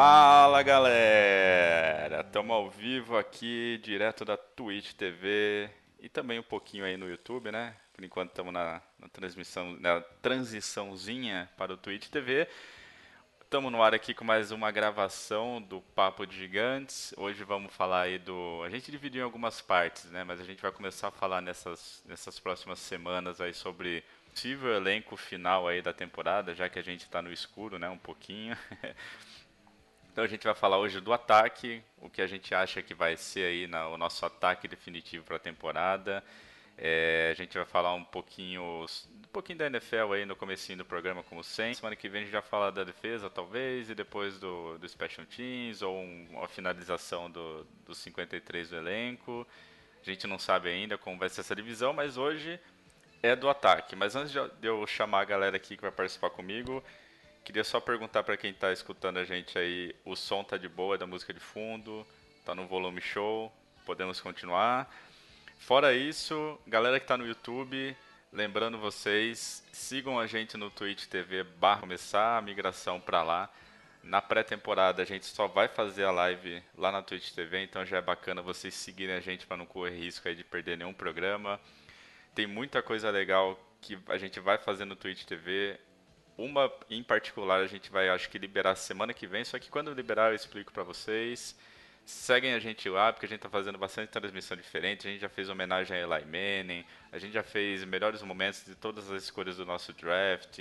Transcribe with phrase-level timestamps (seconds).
[0.00, 2.20] Fala galera!
[2.20, 7.50] Estamos ao vivo aqui, direto da Twitch TV e também um pouquinho aí no YouTube,
[7.50, 7.74] né?
[7.92, 12.46] Por enquanto estamos na, na transmissão, na transiçãozinha para o Twitch TV.
[13.42, 17.12] Estamos no ar aqui com mais uma gravação do Papo de Gigantes.
[17.16, 18.62] Hoje vamos falar aí do.
[18.64, 20.22] A gente dividiu em algumas partes, né?
[20.22, 25.16] Mas a gente vai começar a falar nessas, nessas próximas semanas aí sobre possível elenco
[25.16, 27.88] final aí da temporada, já que a gente está no escuro, né?
[27.88, 28.56] Um pouquinho.
[30.18, 33.16] Então a gente vai falar hoje do ataque, o que a gente acha que vai
[33.16, 36.24] ser aí na, o nosso ataque definitivo para a temporada.
[36.76, 40.84] É, a gente vai falar um pouquinho, um pouquinho da NFL aí no comecinho do
[40.84, 41.76] programa, como sempre.
[41.76, 45.24] Semana que vem a gente já fala da defesa, talvez, e depois do, do Special
[45.24, 49.46] Teams, ou um, uma finalização do, dos 53 do elenco.
[50.02, 52.58] A gente não sabe ainda como vai ser essa divisão, mas hoje
[53.22, 53.94] é do ataque.
[53.94, 56.82] Mas antes de eu chamar a galera aqui que vai participar comigo,
[57.48, 60.98] Queria só perguntar para quem está escutando a gente aí, o som tá de boa
[60.98, 62.06] da música de fundo,
[62.44, 63.50] tá no volume show,
[63.86, 64.94] podemos continuar.
[65.58, 67.96] Fora isso, galera que está no YouTube,
[68.30, 73.50] lembrando vocês, sigam a gente no Twitch TV barra começar a migração para lá.
[74.02, 77.96] Na pré-temporada a gente só vai fazer a live lá na Twitch TV, então já
[77.96, 81.58] é bacana vocês seguirem a gente para não correr risco aí de perder nenhum programa.
[82.34, 85.80] Tem muita coisa legal que a gente vai fazer no Twitch TV.
[86.38, 89.92] Uma em particular a gente vai, acho que, liberar semana que vem, só que quando
[89.92, 91.58] liberar eu explico para vocês.
[92.04, 95.06] Seguem a gente lá, porque a gente está fazendo bastante transmissão diferente.
[95.06, 98.76] A gente já fez homenagem a Eli Manning, a gente já fez melhores momentos de
[98.76, 100.60] todas as escolhas do nosso draft.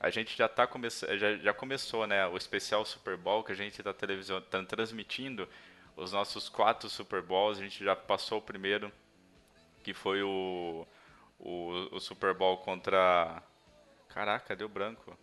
[0.00, 3.54] A gente já, tá come já, já começou né, o especial Super Bowl, que a
[3.54, 5.48] gente está tá transmitindo
[5.96, 7.58] os nossos quatro Super Bowls.
[7.58, 8.92] A gente já passou o primeiro,
[9.84, 10.84] que foi o,
[11.38, 13.40] o, o Super Bowl contra
[14.14, 15.16] Caraca, deu branco.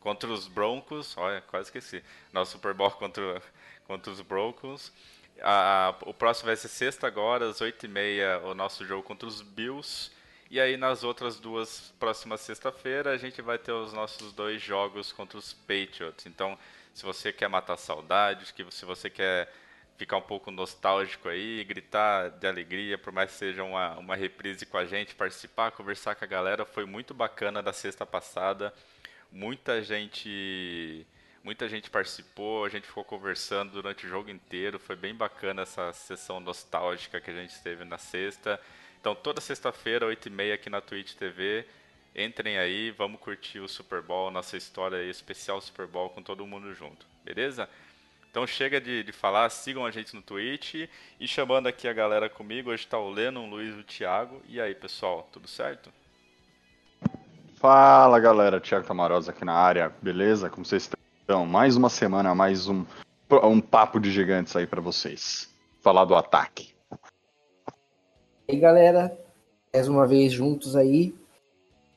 [0.00, 2.04] Contra os Broncos, olha, quase esqueci.
[2.32, 3.40] Nosso Super Bowl contra,
[3.86, 4.92] contra os Broncos.
[5.40, 10.10] Ah, o próximo vai ser sexta agora, às 8h30, o nosso jogo contra os Bills.
[10.50, 15.10] E aí nas outras duas próximas sexta-feira a gente vai ter os nossos dois jogos
[15.10, 16.26] contra os Patriots.
[16.26, 16.58] Então,
[16.92, 19.52] se você quer matar saudades, que se você quer
[19.96, 24.66] ficar um pouco nostálgico aí, gritar de alegria, por mais que seja uma, uma reprise
[24.66, 28.74] com a gente, participar, conversar com a galera, foi muito bacana da sexta passada.
[29.30, 31.06] Muita gente
[31.42, 35.92] muita gente participou, a gente ficou conversando durante o jogo inteiro, foi bem bacana essa
[35.92, 38.58] sessão nostálgica que a gente teve na sexta.
[38.98, 41.66] Então toda sexta-feira, 8h30 aqui na Twitch TV,
[42.16, 46.46] entrem aí, vamos curtir o Super Bowl, nossa história aí, especial Super Bowl com todo
[46.46, 47.68] mundo junto, beleza?
[48.34, 50.88] Então chega de, de falar, sigam a gente no Twitch
[51.20, 54.42] e chamando aqui a galera comigo, hoje está o Lennon, o Luiz e o Thiago.
[54.48, 55.88] E aí pessoal, tudo certo?
[57.54, 60.50] Fala galera, Thiago Tamarosa aqui na área, beleza?
[60.50, 60.90] Como vocês
[61.20, 61.46] estão?
[61.46, 62.84] Mais uma semana, mais um,
[63.44, 65.48] um papo de gigantes aí para vocês.
[65.80, 66.74] Falar do ataque.
[68.48, 69.16] E aí galera,
[69.72, 71.14] mais uma vez juntos aí.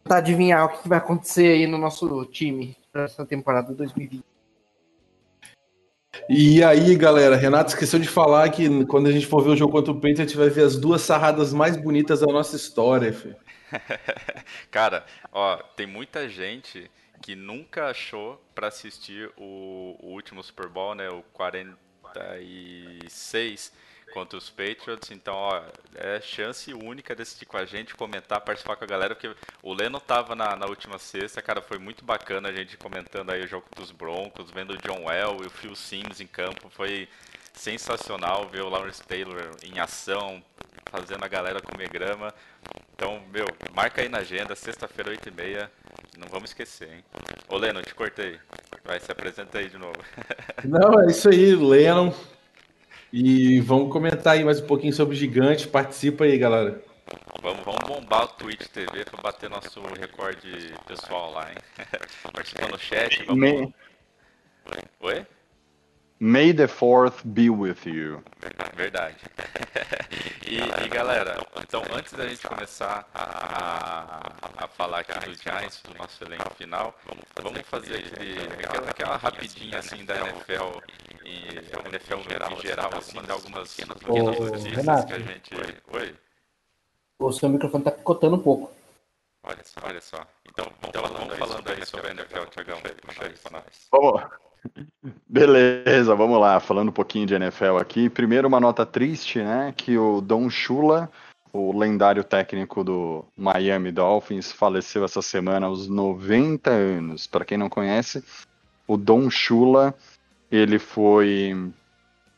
[0.04, 4.27] Tentar adivinhar o que vai acontecer aí no nosso time para essa temporada 2020.
[6.30, 9.72] E aí, galera, Renato esqueceu de falar que quando a gente for ver o jogo
[9.72, 13.14] contra o Patriots, a gente vai ver as duas sarradas mais bonitas da nossa história,
[13.14, 13.36] filho.
[14.72, 16.90] Cara, ó, tem muita gente
[17.22, 23.72] que nunca achou para assistir o, o, último Super Bowl, né, o 46
[24.18, 25.12] contra os Patriots.
[25.12, 25.62] Então, ó,
[25.94, 29.30] é chance única de assistir com a gente, comentar, participar com a galera, porque
[29.62, 33.44] o Leno tava na, na última sexta, cara, foi muito bacana a gente comentando aí
[33.44, 37.08] o jogo dos Broncos, vendo o John Well e o Phil Sims em campo, foi
[37.54, 40.44] sensacional ver o Lawrence Taylor em ação,
[40.90, 42.34] fazendo a galera comer grama.
[42.96, 45.70] Então, meu, marca aí na agenda, sexta-feira, 8h30.
[46.18, 47.04] Não vamos esquecer, hein?
[47.48, 48.40] Ô, Leno, te cortei.
[48.84, 50.00] Vai, se apresenta aí de novo.
[50.66, 52.12] Não, é isso aí, Lennon.
[53.20, 55.68] E vamos comentar aí mais um pouquinho sobre o gigante.
[55.68, 56.84] Participa aí, galera.
[57.42, 61.58] Vamos, vamos bombar o Twitch TV para bater nosso recorde pessoal lá, hein?
[62.32, 63.26] Participa no chat.
[63.26, 63.74] Vamos...
[65.00, 65.26] Oi?
[66.20, 68.24] May the fourth be with you.
[68.76, 69.18] Verdade.
[70.48, 75.96] e, e, galera, então antes da gente começar a, a falar aqui dos Giants, do
[75.96, 76.96] nosso elenco final,
[77.42, 80.82] vamos fazer aquele, aquela, aquela rapidinha assim da NFL
[81.24, 81.48] em
[81.88, 82.20] NFL
[82.54, 85.56] em geral, assim, dá algumas pequenas notícias que a gente.
[85.94, 86.16] Oi,
[87.20, 88.72] O seu microfone tá picotando um pouco.
[89.44, 90.28] olha só, olha só.
[90.48, 92.80] Então, então vamos falando aí sobre a NFL, Tiagão.
[92.82, 93.88] Puxa aí pra nós.
[93.92, 94.24] Vamos.
[95.28, 96.60] Beleza, vamos lá.
[96.60, 98.10] Falando um pouquinho de NFL aqui.
[98.10, 99.74] Primeiro, uma nota triste, né?
[99.76, 101.10] Que o Don Shula,
[101.54, 107.28] o lendário técnico do Miami Dolphins, faleceu essa semana aos 90 anos.
[107.28, 108.24] Para quem não conhece,
[108.88, 109.94] o Don Shula,
[110.52, 111.72] ele foi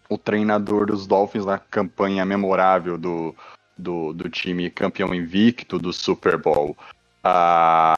[0.09, 3.35] o treinador dos Dolphins na campanha memorável do,
[3.77, 6.75] do, do time campeão invicto do Super Bowl.
[7.23, 7.95] Ah,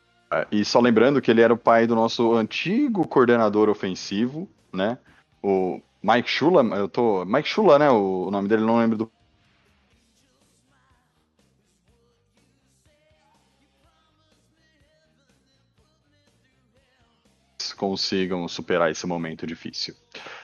[0.51, 4.97] e só lembrando que ele era o pai do nosso antigo coordenador ofensivo, né?
[5.43, 7.25] O Mike Shula, eu tô.
[7.25, 7.89] Mike Shula, né?
[7.89, 9.11] O nome dele, não lembro do.
[17.77, 19.95] Consigam superar esse momento difícil.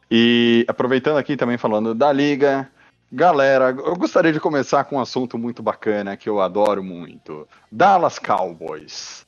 [0.09, 2.67] E aproveitando aqui também falando da liga,
[3.11, 8.17] galera, eu gostaria de começar com um assunto muito bacana que eu adoro muito: Dallas
[8.17, 9.26] Cowboys.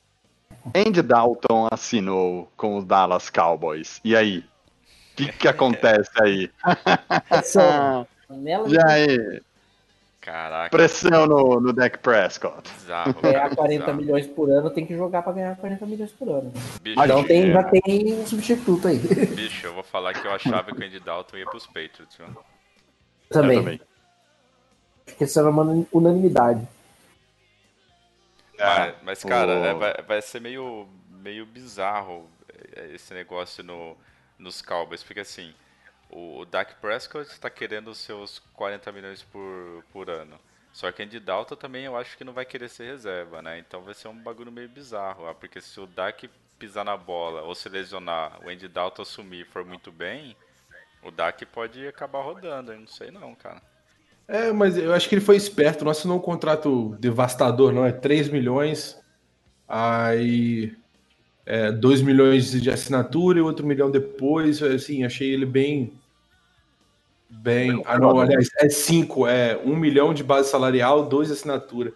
[0.74, 4.00] Andy Dalton assinou com os Dallas Cowboys.
[4.04, 4.38] E aí?
[5.12, 6.50] O que, que acontece aí?
[8.68, 9.42] E aí?
[10.20, 12.70] Caraca, Pressão no, no Dak Prescott.
[12.78, 13.14] bizarro.
[13.22, 13.96] ganhar cara, 40 bizarro.
[13.98, 16.52] milhões por ano, tem que jogar pra ganhar 40 milhões por ano.
[16.82, 17.52] Bicho, Então tem, é.
[17.52, 18.98] já tem um substituto aí.
[18.98, 22.26] bicho, eu vou falar que eu achava que o Andy Dalton ia pros Patriots, viu?
[23.30, 23.56] também.
[23.56, 23.80] Eu também.
[25.06, 26.68] Acho que isso era uma unanimidade.
[28.62, 32.30] Mas, mas, cara, o- é, vai, vai ser meio, meio bizarro
[32.76, 33.96] é, esse negócio no,
[34.38, 35.54] nos Cowboys, porque assim,
[36.08, 40.38] o, o Dak Prescott está querendo os seus 40 milhões por, por ano.
[40.72, 43.58] Só que Andy Dalton também eu acho que não vai querer ser reserva, né?
[43.58, 46.28] Então vai ser um bagulho meio bizarro, porque se o Dak
[46.58, 50.36] pisar na bola ou se lesionar, o Andy Dalton assumir e for muito bem,
[51.02, 53.62] o Dak pode acabar rodando, eu não sei não, cara.
[54.30, 57.84] É, mas eu acho que ele foi esperto, não assinou um contrato devastador, não.
[57.84, 58.96] É 3 milhões,
[59.66, 60.72] aí
[61.44, 64.62] é, 2 milhões de assinatura e outro milhão depois.
[64.62, 65.94] Assim, achei ele bem.
[67.28, 67.82] Bem.
[67.84, 71.92] Ah, não, aliás, é 5, é 1 milhão de base salarial, 2 de assinatura.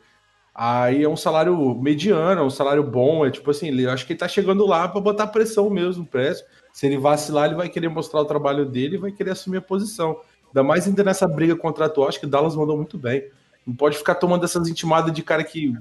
[0.52, 3.24] Aí é um salário mediano, é um salário bom.
[3.24, 6.08] É tipo assim, eu acho que ele tá chegando lá para botar pressão mesmo no
[6.08, 6.42] preço.
[6.72, 9.62] Se ele vacilar, ele vai querer mostrar o trabalho dele e vai querer assumir a
[9.62, 10.18] posição.
[10.54, 13.28] Ainda mais ainda nessa briga contratual, acho que o Dallas mandou muito bem.
[13.66, 15.74] Não pode ficar tomando essas intimadas de cara que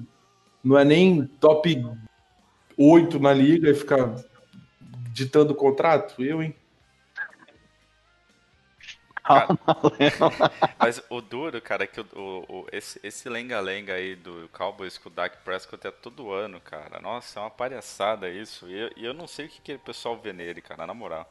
[0.63, 1.85] não é nem top
[2.77, 4.15] 8 na liga e ficar
[5.13, 6.23] ditando o contrato.
[6.23, 6.55] Eu, hein?
[9.99, 10.31] Léo.
[10.79, 14.97] Mas o duro, cara, é que o, o- o- esse, esse lenga-lenga aí do Cowboys
[14.97, 16.99] com o Dak Prescott é todo ano, cara.
[16.99, 18.67] Nossa, é uma palhaçada isso.
[18.69, 20.93] E eu, e eu não sei o que, que o pessoal vê nele, cara, na
[20.93, 21.29] moral.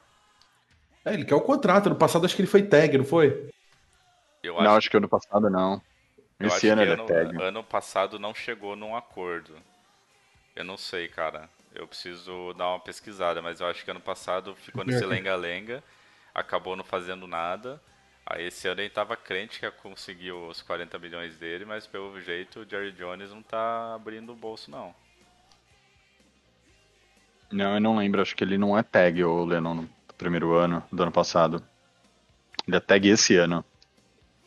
[1.05, 1.89] É, ele quer o contrato.
[1.89, 3.49] No passado acho que ele foi tag, não foi?
[4.43, 5.81] Eu Não, acho que ano passado não.
[6.39, 7.43] eu Esse acho ano ele é tag.
[7.43, 9.57] ano passado não chegou num acordo.
[10.55, 11.49] Eu não sei, cara.
[11.75, 15.83] Eu preciso dar uma pesquisada, mas eu acho que ano passado ficou nesse lenga-lenga,
[16.35, 17.81] acabou não fazendo nada.
[18.27, 22.21] Aí esse ano ele tava crente que ia conseguir os 40 milhões dele, mas pelo
[22.21, 24.95] jeito o Jerry Jones não tá abrindo o bolso, não.
[27.51, 28.21] Não, eu não lembro.
[28.23, 29.89] Acho que ele não é tag, o Lennon, no
[30.23, 31.63] primeiro ano do ano passado.
[32.67, 33.65] Ele é tag esse ano.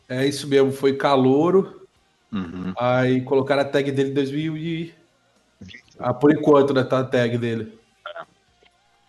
[0.07, 1.88] É isso mesmo, foi calouro.
[2.32, 2.74] Uhum.
[2.77, 4.96] Aí colocaram a tag dele em 2000 e...
[6.00, 6.84] Ah, por enquanto, né?
[6.84, 7.77] Tá a tag dele.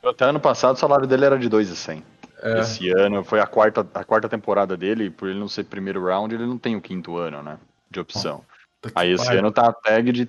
[0.04, 2.02] Até ano passado o salário dele era de 2,100.
[2.42, 2.60] É.
[2.60, 6.34] Esse ano foi a quarta, a quarta temporada dele, por ele não ser primeiro round,
[6.34, 7.58] ele não tem o quinto ano, né?
[7.90, 8.44] De opção.
[8.80, 9.40] Tá Aí esse pariu.
[9.40, 10.28] ano tá a tag de.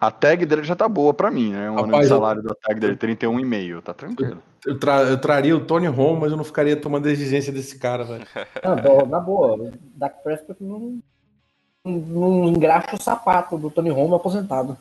[0.00, 1.70] A tag dele já tá boa pra mim, né?
[1.70, 4.42] Um ano de Rapaz, eu- salário da tag dele 31,5, tá tranquilo.
[4.66, 7.78] Eu, tra- eu traria o Tony Romo, mas eu não ficaria tomando a exigência desse
[7.78, 8.26] cara, velho.
[8.62, 11.00] Não, bo- na boa, Dak Prescott não,
[11.84, 14.76] não engraxa o sapato do Tony Romo aposentado.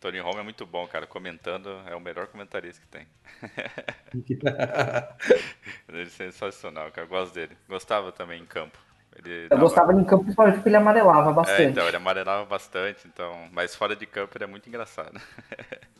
[0.00, 1.06] Tony Romo é muito bom, cara.
[1.06, 3.06] Comentando, é o melhor comentarista que tem.
[5.88, 7.06] Ele é sensacional, cara.
[7.06, 7.56] Eu gosto dele.
[7.68, 8.78] Gostava também em campo.
[9.24, 11.62] Ele Eu dava- gostava de campo principalmente porque ele amarelava É, bastante.
[11.70, 13.32] então, ele amarelava bastante, então.
[13.52, 15.20] Mas fora de campo ele é muito engraçado.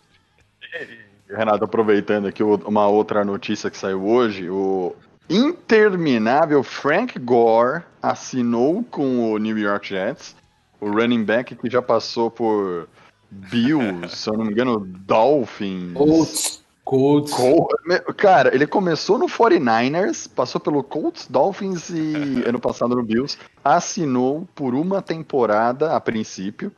[1.29, 4.95] Renato, aproveitando aqui uma outra notícia que saiu hoje, o
[5.29, 10.35] interminável Frank Gore assinou com o New York Jets,
[10.81, 12.89] o running back que já passou por
[13.31, 15.93] Bills, se eu não me engano, Dolphins.
[15.93, 16.65] Colts.
[16.89, 17.33] Colts.
[17.35, 17.69] Col-
[18.17, 22.15] Cara, ele começou no 49ers, passou pelo Colts, Dolphins e
[22.49, 26.73] ano passado no Bills, assinou por uma temporada a princípio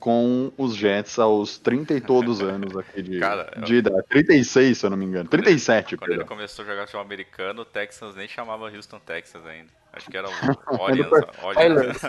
[0.00, 4.02] com os Jets aos 30 e todos anos aqui de, Cara, de idade.
[4.08, 5.28] 36, se eu não me engano.
[5.28, 9.68] 37, Quando ele começou a jogar futebol americano, o Texans nem chamava Houston Texas ainda.
[9.92, 10.32] Acho que era o
[10.80, 11.10] Orleans.
[11.42, 12.00] Orleans.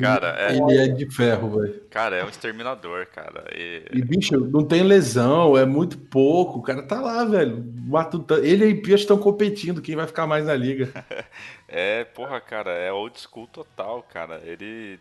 [0.00, 1.82] Cara, é, Ele é de ferro, velho.
[1.90, 3.44] cara, é um exterminador, cara.
[3.54, 6.58] E- E, bicho, não tem lesão, é muito pouco.
[6.58, 7.64] O cara tá lá, velho.
[7.86, 8.44] Matutando.
[8.44, 9.80] Ele e o Pia estão competindo.
[9.82, 10.90] Quem vai ficar mais na liga?
[11.68, 14.40] É, porra, cara, é old school total, cara.
[14.44, 15.00] Ele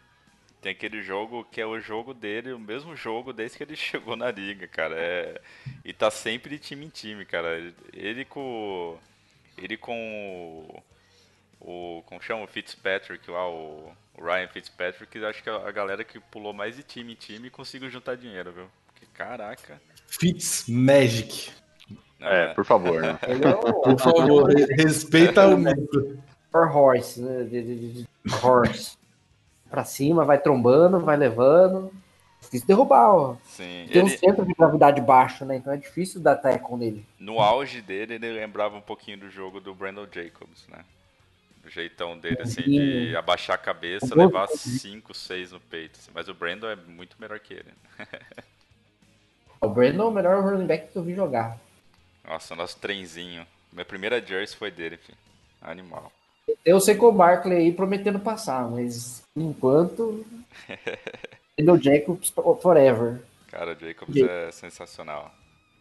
[0.62, 4.16] tem aquele jogo que é o jogo dele, o mesmo jogo desde que ele chegou
[4.16, 4.96] na liga, cara.
[4.98, 5.40] É,
[5.86, 7.56] e tá sempre de time em time, cara.
[7.58, 8.98] Ele, ele com.
[9.58, 10.76] Ele com
[11.62, 12.00] o.
[12.00, 12.44] o como chama?
[12.44, 16.76] O Fitzpatrick lá, o, o Ryan Fitzpatrick, acho que é a galera que pulou mais
[16.76, 18.66] de time em time e conseguiu juntar dinheiro, viu?
[18.88, 19.82] Porque, caraca.
[20.08, 21.52] Fitz Magic.
[22.20, 23.20] É, por favor, né?
[23.24, 26.18] É Por favor, respeita o mito.
[26.52, 27.44] for horse, né?
[27.44, 28.08] De, de- de- de
[28.42, 28.98] horse.
[29.70, 31.92] Pra cima, vai trombando, vai levando.
[32.42, 33.36] Difícil derrubar, ó.
[33.44, 35.58] Sim, Tem um ele, centro de gravidade baixo, né?
[35.58, 37.06] Então é difícil dar tackle nele.
[37.20, 40.86] no auge dele, ele lembrava um pouquinho do jogo do Brandon Jacobs, né?
[41.66, 45.98] Do jeitão dele, assim, de abaixar a cabeça, levar 5, 6 no peito.
[46.00, 46.12] assim.
[46.14, 47.74] Mas o Brandon é muito melhor que ele.
[49.62, 51.58] O Brandon é o melhor running back que eu vi jogar.
[52.24, 53.48] Nossa, nosso trenzinho.
[53.74, 55.18] Minha primeira jersey foi dele, filho.
[55.60, 56.12] Animal.
[56.64, 60.24] Eu sei que o Barkley aí prometendo passar, mas enquanto.
[61.58, 62.32] Brandon Jacobs
[62.62, 63.24] forever.
[63.48, 65.34] Cara, o Jacobs E- é sensacional.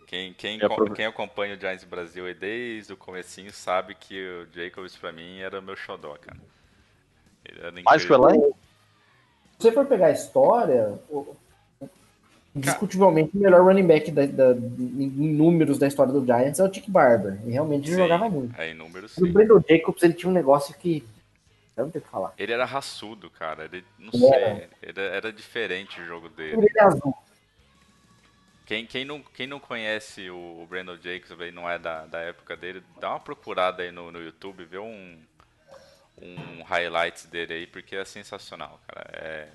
[0.07, 4.97] Quem, quem, aprove- quem acompanha o Giants Brasil desde o comecinho sabe que o Jacobs
[4.97, 6.39] pra mim era o meu xodó, cara.
[7.45, 8.29] Ele era Mais que o.
[8.29, 8.41] Eli?
[9.59, 10.99] Se você for pegar a história,
[12.55, 16.69] discutivelmente o melhor running back da, da- em números da história do Giants é o
[16.69, 17.39] Tick Barber.
[17.47, 18.59] E realmente ele Sim, jogava muito.
[18.61, 19.27] É, em números, O.
[19.27, 21.05] Brandon Jacobs ele tinha um negócio que.
[21.77, 22.33] Eu não tenho o que falar.
[22.39, 23.65] Ele era raçudo, cara.
[23.65, 26.57] Ele, não Ele sei, era, era diferente o jogo dele.
[26.67, 27.15] Ele é azul.
[28.66, 32.56] Quem, quem, não, quem não conhece o, Brandon Jacobs aí, não é da, da época
[32.56, 35.23] dele, dá uma procurada aí no, no YouTube, vê um,
[36.21, 39.11] um highlights dele aí, porque é sensacional, cara.
[39.12, 39.49] É,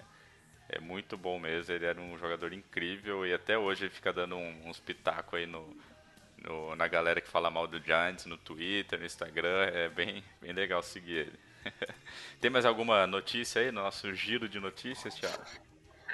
[0.70, 1.74] é muito bom mesmo.
[1.74, 5.46] Ele era um jogador incrível e até hoje ele fica dando um- uns pitacos aí
[5.48, 5.76] no,
[6.38, 9.66] no- na galera que fala mal do Giants no Twitter, no Instagram.
[9.74, 11.40] É bem, bem legal seguir ele.
[12.42, 15.46] Tem mais alguma notícia aí no nosso giro de notícias, Thiago?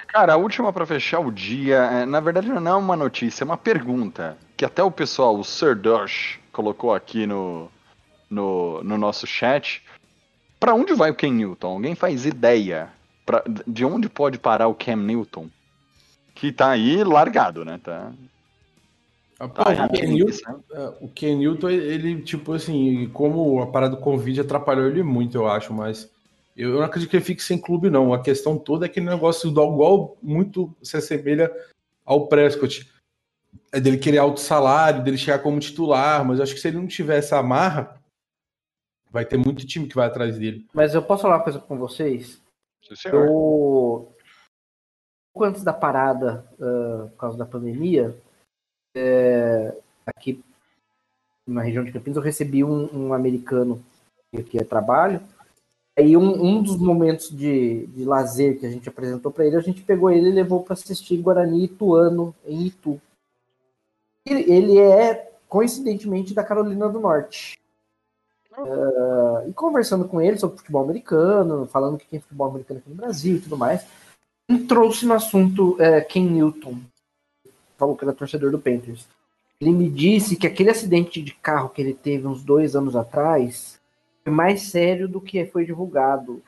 [0.06, 3.46] Cara, a última pra fechar o dia, é, na verdade não é uma notícia, é
[3.46, 4.36] uma pergunta.
[4.56, 7.70] Que até o pessoal, o Sir Dosh, colocou aqui no,
[8.30, 9.82] no, no nosso chat.
[10.58, 11.68] Pra onde vai o Ken Newton?
[11.68, 12.88] Alguém faz ideia
[13.26, 15.48] pra, de onde pode parar o Cam Newton?
[16.34, 17.80] Que tá aí largado, né?
[17.82, 18.12] Tá,
[19.38, 23.96] Ah, tá o Ken Newton, é, o Ken Newton, ele, tipo assim, como a parada
[23.96, 26.10] do Covid atrapalhou ele muito, eu acho, mas
[26.56, 28.14] eu não acredito que ele fique sem clube, não.
[28.14, 31.52] A questão toda é aquele negócio do igual muito se assemelha
[32.04, 32.90] ao Prescott.
[33.70, 36.78] É dele querer alto salário, dele chegar como titular, mas eu acho que se ele
[36.78, 38.00] não tiver essa amarra,
[39.10, 40.66] vai ter muito time que vai atrás dele.
[40.72, 42.40] Mas eu posso falar uma coisa com vocês?
[42.82, 43.26] Sim, senhor.
[43.26, 44.16] Eu,
[45.34, 48.16] pouco antes da parada, ah, por causa da pandemia,
[48.96, 50.42] é, aqui
[51.46, 53.84] na região de Campinas, eu recebi um, um americano
[54.30, 55.20] que aqui é trabalho.
[55.98, 59.60] Aí um, um dos momentos de, de lazer que a gente apresentou para ele, a
[59.60, 63.00] gente pegou ele e levou para assistir Guarani Ituano em Itu.
[64.26, 67.58] Ele, ele é coincidentemente da Carolina do Norte.
[68.52, 72.96] Ah, e conversando com ele sobre futebol americano, falando que tem futebol americano aqui no
[72.96, 73.86] Brasil e tudo mais,
[74.68, 76.78] trouxe no assunto é, Ken Newton,
[77.76, 79.06] falou que era torcedor do Panthers.
[79.60, 83.80] Ele me disse que aquele acidente de carro que ele teve uns dois anos atrás
[84.30, 86.42] mais sério do que foi divulgado.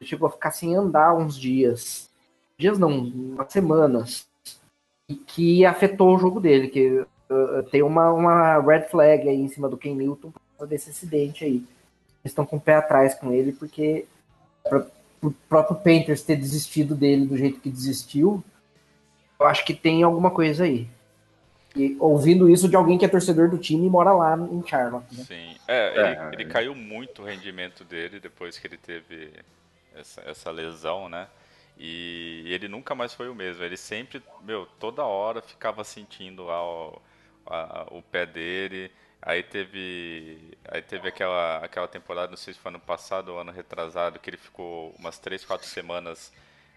[0.00, 2.10] Chegou a ficar sem andar uns dias.
[2.58, 4.26] Dias não, umas semanas.
[5.08, 9.48] E que afetou o jogo dele, que uh, tem uma, uma red flag aí em
[9.48, 11.56] cima do Ken Newton por causa desse acidente aí.
[11.56, 14.06] Eles estão com o pé atrás com ele, porque
[14.68, 14.86] pra,
[15.22, 18.42] o próprio Panthers ter desistido dele do jeito que desistiu,
[19.38, 20.88] eu acho que tem alguma coisa aí.
[21.76, 25.06] E ouvindo isso de alguém que é torcedor do time e mora lá em Charlotte.
[25.14, 25.26] Né?
[25.26, 25.56] Sim.
[25.68, 29.32] É, É, ele, ele caiu muito o rendimento dele depois que ele teve
[29.94, 31.28] essa, essa lesão, né?
[31.78, 33.62] E ele nunca mais foi o mesmo.
[33.64, 37.02] Ele sempre, meu, toda hora ficava sentindo lá o,
[37.46, 38.90] a- o pé dele.
[39.20, 43.52] Aí teve, aí teve aquela, aquela temporada, não sei se foi ano passado ou ano
[43.52, 46.32] retrasado, que ele ficou umas 3, 4 semanas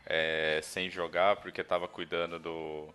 [0.05, 2.93] é, sem jogar porque estava cuidando do,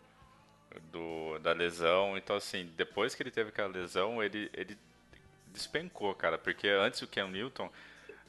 [0.92, 2.16] do, da lesão.
[2.16, 4.76] Então, assim, depois que ele teve aquela lesão, ele, ele
[5.48, 6.38] despencou, cara.
[6.38, 7.70] Porque antes o Cam Newton,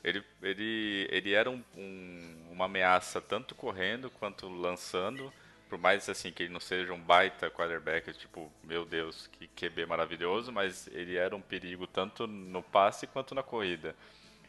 [0.03, 5.33] Ele, ele, ele era um, um, uma ameaça tanto correndo quanto lançando.
[5.69, 9.85] Por mais assim que ele não seja um baita quarterback, tipo, meu Deus, que QB
[9.87, 13.95] maravilhoso, mas ele era um perigo tanto no passe quanto na corrida.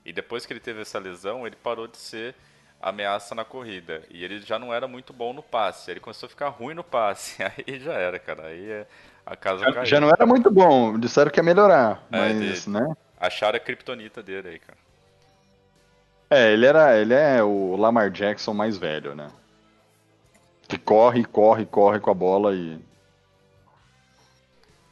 [0.05, 2.35] E depois que ele teve essa lesão, ele parou de ser
[2.83, 4.03] ameaça na corrida.
[4.11, 5.91] E ele já não era muito bom no passe.
[5.91, 7.43] Ele começou a ficar ruim no passe.
[7.45, 8.49] Aí já era, cara.
[8.49, 8.87] Aí é,
[9.27, 9.87] a casa Já, caiu.
[9.87, 12.95] já não era muito bom, disseram que ia melhorar, É, mas, ele- né?
[13.19, 14.79] Acharam a kriptonita dele aí, cara.
[16.31, 19.31] É, ele era, ele é o Lamar Jackson mais velho, né?
[20.69, 22.81] Que corre, corre, corre com a bola e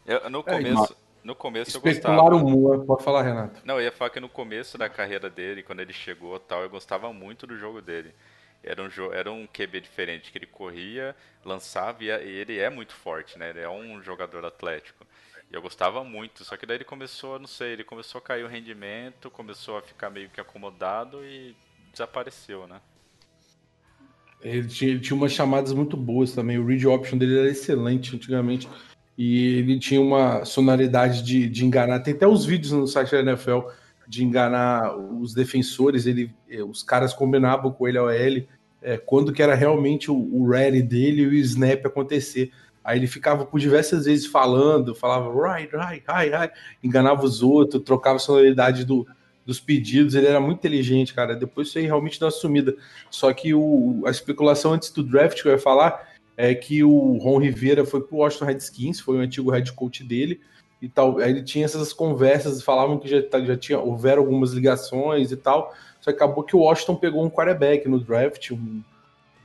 [0.05, 2.39] Eu- no É, começo, no começo eu gostava.
[2.39, 2.85] muito.
[2.87, 3.61] Pode falar, Renato.
[3.65, 6.71] Não, eu ia falar que no começo da carreira dele, quando ele chegou tal, eu
[6.71, 8.15] gostava muito do jogo dele.
[8.63, 12.59] Era um, jo- era um QB diferente, que ele corria, lançava e, a- e ele
[12.59, 13.51] é muito forte, né?
[13.51, 15.07] Ele é um jogador atlético.
[15.51, 18.45] E eu gostava muito, só que daí ele começou, não sei, ele começou a cair
[18.45, 21.57] o rendimento, começou a ficar meio que acomodado e
[21.91, 22.81] desapareceu, né?
[24.43, 26.59] Ele tinha, ele tinha umas chamadas muito boas também.
[26.59, 28.69] O read option dele era excelente antigamente.
[29.23, 32.01] E ele tinha uma sonoridade de, de enganar.
[32.01, 33.69] Tem até os vídeos no site da NFL
[34.09, 36.07] de enganar os defensores.
[36.07, 38.47] Ele, eh, os caras combinavam com ele a OL
[38.81, 42.51] eh, quando que era realmente o, o ready dele e o snap acontecer.
[42.83, 47.83] Aí ele ficava por diversas vezes falando, falava right, right, right, right, enganava os outros,
[47.83, 49.07] trocava a sonoridade do,
[49.45, 50.15] dos pedidos.
[50.15, 51.37] Ele era muito inteligente, cara.
[51.37, 52.75] Depois isso aí realmente deu uma sumida.
[53.11, 56.09] Só que o, a especulação antes do draft que eu ia falar
[56.41, 60.41] é que o Ron Rivera foi pro Washington Redskins, foi o antigo head coach dele,
[60.81, 61.19] e tal.
[61.19, 65.37] Aí ele tinha essas conversas, falavam que já, tá- já tinha, houveram algumas ligações e
[65.37, 65.75] tal.
[66.01, 68.83] Só que acabou que o Washington pegou um quarterback no draft, um,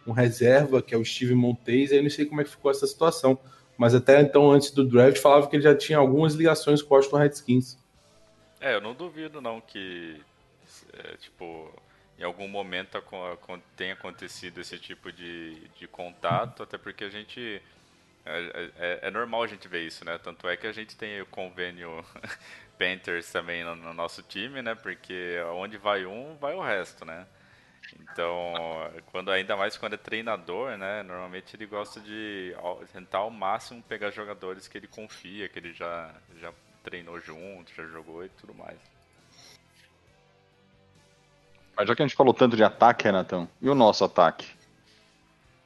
[0.08, 2.72] um reserva, que é o Steve Montez, aí eu não sei como é que ficou
[2.72, 3.38] essa situação.
[3.78, 6.98] Mas até então, antes do draft, falava que ele já tinha algumas ligações com o
[6.98, 7.78] Washington Redskins.
[8.62, 10.22] É, eu não duvido não que,
[10.94, 11.70] é, tipo,
[12.20, 12.98] em algum momento
[13.76, 17.62] tenha acontecido esse tipo de, de contato, até porque a gente.
[18.26, 20.18] É, é- é normal a gente ver isso, né?
[20.20, 22.06] Tanto é que a gente tem o convênio
[22.80, 24.76] Panthers também no, no nosso time, né?
[24.76, 27.28] Porque onde vai um, vai o resto, né?
[28.00, 28.54] Então,
[29.08, 31.04] quando ainda mais quando é treinador, né?
[31.04, 32.56] Normalmente ele gosta de
[32.94, 37.86] tentar ao máximo pegar jogadores que ele confia, que ele já, já treinou junto, já
[37.88, 38.80] jogou e tudo mais.
[41.76, 44.48] Mas já que a gente falou tanto de ataque, Renatão, e o nosso ataque?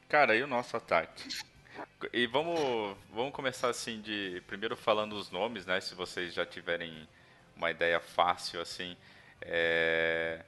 [0.07, 1.29] Cara, e o nosso ataque?
[2.11, 5.79] E vamos, vamos começar assim de primeiro falando os nomes, né?
[5.79, 7.07] Se vocês já tiverem
[7.55, 8.97] uma ideia fácil assim,
[9.41, 10.41] é...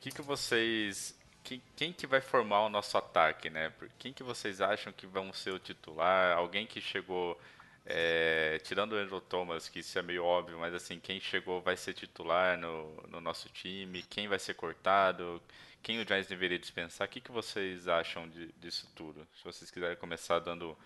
[0.00, 3.72] que que vocês, quem, quem que vai formar o nosso ataque, né?
[3.98, 6.36] Quem que vocês acham que vão ser o titular?
[6.36, 7.38] Alguém que chegou,
[7.86, 11.76] é, tirando o Andrew Thomas, que isso é meio óbvio, mas assim, quem chegou vai
[11.76, 14.02] ser titular no, no nosso time?
[14.02, 15.40] Quem vai ser cortado?
[15.82, 17.06] Quem o Giants deveria dispensar?
[17.06, 19.26] O que, que vocês acham de- disso tudo?
[19.36, 20.76] Se vocês quiserem começar dando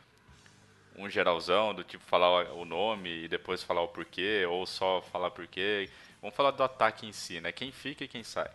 [0.96, 5.30] um geralzão, do tipo falar o nome e depois falar o porquê, ou só falar
[5.30, 5.88] porquê.
[6.20, 7.50] Vamos falar do ataque em si, né?
[7.50, 8.50] Quem fica e quem sai.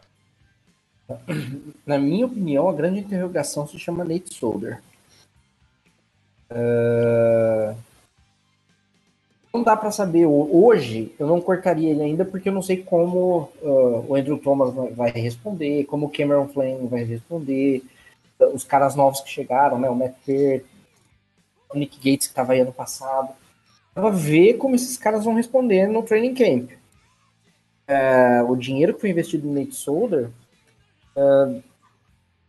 [1.85, 4.81] Na minha opinião, a grande interrogação se chama Nate Solder.
[6.49, 7.75] É,
[9.55, 10.25] Não dá pra saber.
[10.25, 13.65] Ho- Hoje, eu não cortaria ele ainda porque eu não sei como ah,
[14.07, 17.83] o Andrew Thomas vai- responder, como o Cameron Flynn vai responder,
[18.53, 19.89] os caras novos que chegaram, né?
[19.89, 20.63] O Matt Peart,
[21.73, 23.29] o Nick Gates que estava aí ano passado.
[23.93, 26.71] Pra ver como esses caras vão responder no training camp.
[27.87, 30.29] É, o dinheiro que foi investido no Nate Solder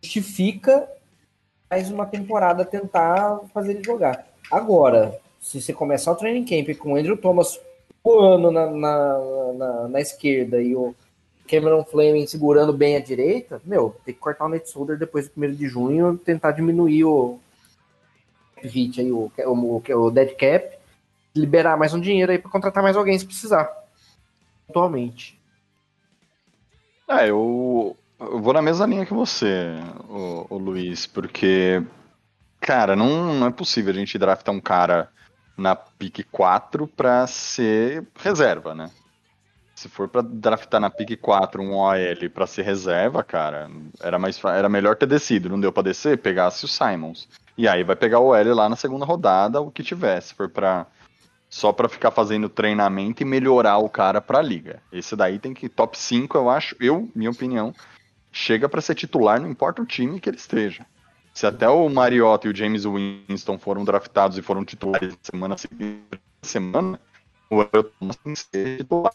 [0.03, 0.89] justifica
[1.71, 4.27] mais uma temporada tentar fazer ele jogar.
[4.51, 7.61] Agora, se você começar o training camp com o Andrew Thomas
[8.03, 9.19] voando na, na,
[9.55, 10.95] na, na esquerda e o
[11.49, 15.45] Cameron Fleming segurando bem a direita, meu, tem que cortar o Nate Solder depois do
[15.45, 17.39] 1 de junho e tentar diminuir o
[18.63, 20.77] hit aí, o, o, o dead cap,
[21.35, 23.71] liberar mais um dinheiro aí para contratar mais alguém se precisar.
[24.69, 25.39] Atualmente.
[27.09, 29.75] É, eu, eu vou na mesma linha que você,
[30.09, 31.83] o, o Luiz, porque,
[32.61, 35.09] cara, não, não é possível a gente draftar um cara
[35.57, 38.91] na pick 4 pra ser reserva, né?
[39.75, 44.43] Se for pra draftar na pick 4 um OL pra ser reserva, cara, era, mais,
[44.45, 45.49] era melhor ter descido.
[45.49, 46.19] Não deu pra descer?
[46.19, 47.29] Pegasse o Simons.
[47.59, 50.21] E aí vai pegar o OL lá na segunda rodada, o que tiver.
[50.21, 50.87] Se for pra
[51.49, 54.83] só pra ficar fazendo treinamento e melhorar o cara pra liga.
[54.93, 57.75] Esse daí tem que top 5, eu acho, eu, minha opinião,
[58.33, 60.85] chega pra ser titular, não importa o time que ele esteja.
[61.37, 66.19] Se até o Mariota e o James Winston foram draftados e foram titulares semana seguinte,
[66.41, 66.99] semana,
[67.51, 69.13] o Earl Thomas tem que ser titular.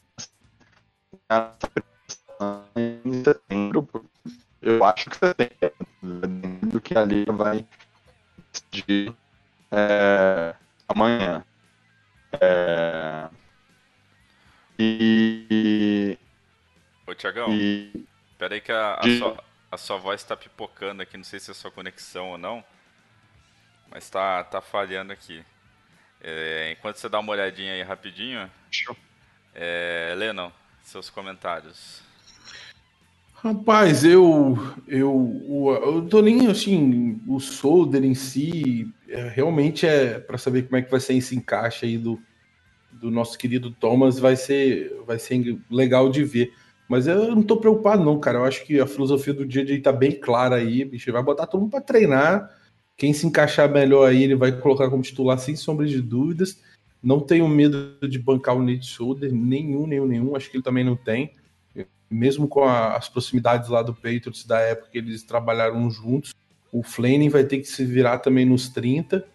[4.62, 5.18] eu acho que
[6.68, 7.66] do que a liga vai
[8.54, 9.16] decidir
[9.72, 10.54] é,
[10.88, 11.44] amanhã.
[12.40, 13.30] É,
[14.78, 16.20] e,
[17.08, 18.06] Ô, Tiagão, e
[18.38, 21.50] pera aí que a, a sua, a sua voz tá pipocando aqui, não sei se
[21.50, 22.64] é sua conexão ou não,
[23.90, 25.44] mas tá, tá falhando aqui.
[26.22, 28.50] É, enquanto você dá uma olhadinha aí rapidinho,
[29.56, 30.52] é, Lennon,
[30.84, 32.02] seus comentários.
[33.34, 34.56] Rapaz, eu,
[34.88, 40.64] eu, o- eu tô nem assim, o solder em si, é, realmente é para saber
[40.64, 42.22] como é que vai ser esse encaixe aí do,
[42.92, 46.54] do nosso querido Thomas, vai ser, vai ser legal de ver.
[46.92, 48.40] Mas eu não tô preocupado não, cara.
[48.40, 51.08] Eu acho que a filosofia do dia a dia tá bem clara aí, bicho.
[51.10, 52.54] Ele vai botar todo mundo para treinar.
[52.98, 56.60] Quem se encaixar melhor aí, ele vai colocar como titular sem sombra de dúvidas.
[57.02, 60.36] Não tenho medo de bancar o Nate Solder, nenhum, nenhum, nenhum.
[60.36, 61.32] Acho que ele também não tem
[62.10, 66.36] mesmo com a- as proximidades lá do Patriots da época que eles trabalharam juntos,
[66.70, 69.26] o Flanning vai ter que se virar também nos 30.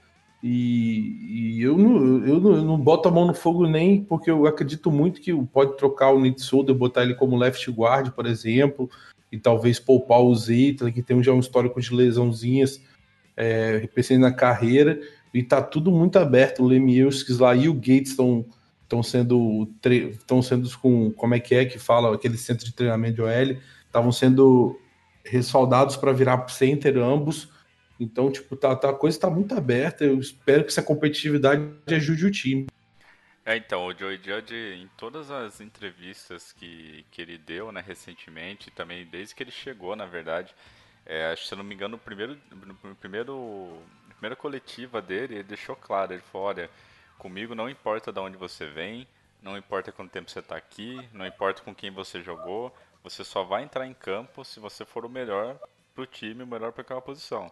[0.43, 4.31] E, e eu, não, eu, não, eu não boto a mão no fogo nem porque
[4.31, 8.27] eu acredito muito que pode trocar o Nate Solder, botar ele como left guard, por
[8.27, 8.89] exemplo,
[9.33, 12.81] e talvez poupar o Zeitler, que tem já um histórico de lesãozinhas
[13.37, 15.01] é, pensando na carreira.
[15.35, 16.63] E tá tudo muito aberto.
[16.63, 18.45] O Lemieux lá e o Gates estão
[18.87, 23.17] estão sendo estão sendo com como é que é que fala aquele centro de treinamento
[23.17, 24.79] de OL estavam sendo
[25.25, 27.51] resfaldados para virar center ambos
[28.01, 32.27] então tipo tá, tá- a coisa está muito aberta eu espero que essa competitividade ajude
[32.27, 32.67] o time
[33.45, 38.71] É, então, o Joey Judge, em todas as entrevistas que, que ele deu, né, recentemente,
[38.73, 40.53] também desde que ele chegou, na verdade,
[41.05, 45.43] é, se eu não me engano, no primeiro, no primeiro, na primeira coletiva dele, ele
[45.45, 46.69] deixou claro, ele falou, olha,
[47.19, 49.07] comigo não importa de onde você vem,
[49.41, 53.45] não importa quanto tempo você está aqui, não importa com quem você jogou, você só
[53.45, 55.57] vai entrar em campo se você for o melhor
[55.95, 57.49] para o time, o melhor para aquela posição.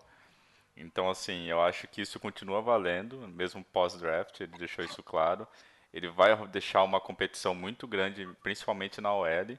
[0.76, 5.46] Então, assim, eu acho que isso continua valendo, mesmo pós-draft, ele deixou isso claro.
[5.92, 9.58] Ele vai deixar uma competição muito grande, principalmente na OL.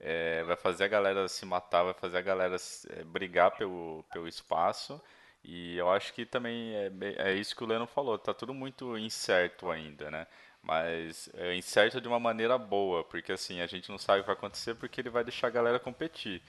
[0.00, 2.56] É, vai fazer a galera se matar, vai fazer a galera
[2.90, 5.00] é, brigar pelo, pelo espaço.
[5.44, 8.98] E eu acho que também é, é isso que o Leno falou, tá tudo muito
[8.98, 10.26] incerto ainda, né?
[10.62, 14.26] Mas é incerto de uma maneira boa, porque assim, a gente não sabe o que
[14.26, 16.42] vai acontecer porque ele vai deixar a galera competir.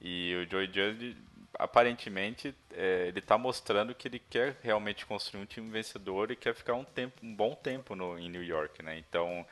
[0.00, 1.16] E o Joey Judge,
[1.58, 6.54] aparentemente, é, ele está mostrando que ele quer realmente construir um time vencedor e quer
[6.54, 8.98] ficar um tempo, um bom tempo no, em New York, né?
[8.98, 9.46] Então,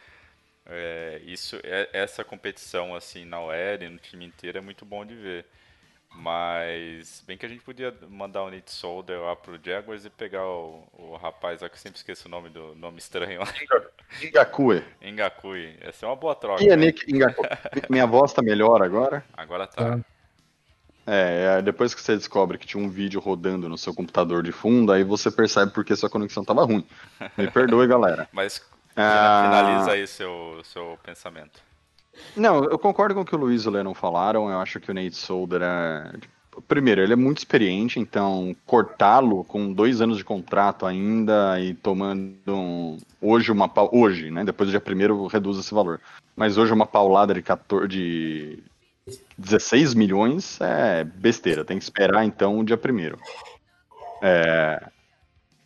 [0.66, 5.14] é, isso, é- essa competição assim na OL, no time inteiro, é muito bom de
[5.14, 5.46] ver.
[6.14, 10.46] Mas, bem que a gente podia mandar o Nate Solder lá pro Jaguars e pegar
[10.46, 13.46] o, o rapaz lá que eu sempre esqueço o nome do nome estranho lá,
[14.22, 14.84] Ngakue.
[15.00, 15.76] Engakui.
[15.80, 16.62] Essa é uma boa troca.
[16.62, 16.76] Né?
[16.76, 17.48] Nick Ngakue.
[17.88, 19.24] Minha voz tá melhor agora?
[19.32, 19.98] Agora tá.
[19.98, 20.11] É,
[21.06, 24.92] é, depois que você descobre que tinha um vídeo rodando no seu computador de fundo,
[24.92, 26.84] aí você percebe porque sua conexão tava ruim.
[27.36, 28.28] Me perdoe, galera.
[28.32, 28.62] Mas
[28.96, 29.42] Ah.
[29.44, 31.60] finaliza aí seu, seu pensamento.
[32.36, 34.50] Não, eu concordo com o que o Luiz e o Lennon falaram.
[34.50, 36.12] Eu acho que o Nate Solder é.
[36.68, 42.30] Primeiro, ele é muito experiente, então cortá-lo com dois anos de contrato ainda e tomando
[42.48, 44.44] um- hoje uma hoje, né?
[44.44, 45.98] Depois do dia primeiro reduz esse valor.
[46.36, 48.58] Mas hoje uma paulada de 14, de
[49.36, 51.64] 16 milhões é besteira.
[51.64, 53.18] Tem que esperar então o dia primeiro.
[54.22, 54.88] É,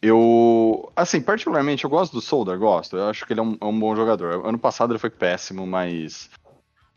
[0.01, 2.97] eu, assim, particularmente eu gosto do Solder, gosto.
[2.97, 4.47] Eu acho que ele é um, é um bom jogador.
[4.47, 6.31] Ano passado ele foi péssimo, mas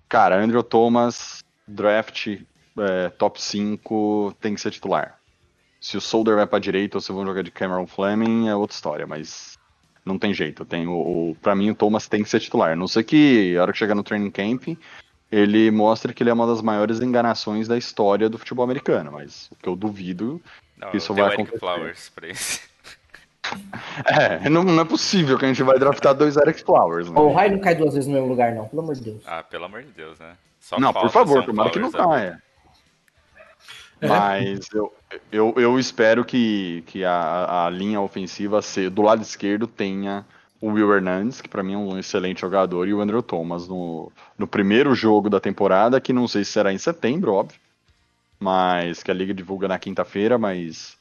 [0.07, 2.27] cara, Andrew Thomas, draft
[2.77, 5.19] é, top 5, tem que ser titular.
[5.81, 8.75] Se o Solder vai pra direita ou se vão jogar de Cameron Fleming é outra
[8.75, 9.57] história, mas
[10.05, 10.65] não tem jeito.
[10.65, 12.75] Tem o, o para mim o Thomas tem que ser titular.
[12.75, 14.77] Não sei que a hora que chegar no training camp
[15.31, 19.47] ele mostre que ele é uma das maiores enganações da história do futebol americano, mas
[19.51, 20.41] o que eu duvido
[20.77, 21.59] Não, Isso eu tenho vai Eric acontecer.
[21.59, 22.61] Flowers pra isso.
[24.05, 27.19] é, não, não é possível que a gente vai draftar dois Eric Flowers, né?
[27.19, 29.23] O raio não cai duas vezes no mesmo lugar, não, pelo amor de Deus.
[29.25, 30.35] Ah, pelo amor de Deus, né?
[30.59, 31.97] Só Não, por favor, tomara que não né?
[31.97, 32.43] caia.
[34.01, 34.93] Mas eu,
[35.31, 38.59] eu, eu espero que, que a, a linha ofensiva
[38.91, 40.25] do lado esquerdo tenha
[40.61, 44.11] o Will Hernandez, que pra mim é um excelente jogador, e o Andrew Thomas no,
[44.37, 47.59] no primeiro jogo da temporada, que não sei se será em setembro, óbvio,
[48.39, 50.97] mas que a liga divulga na quinta-feira, mas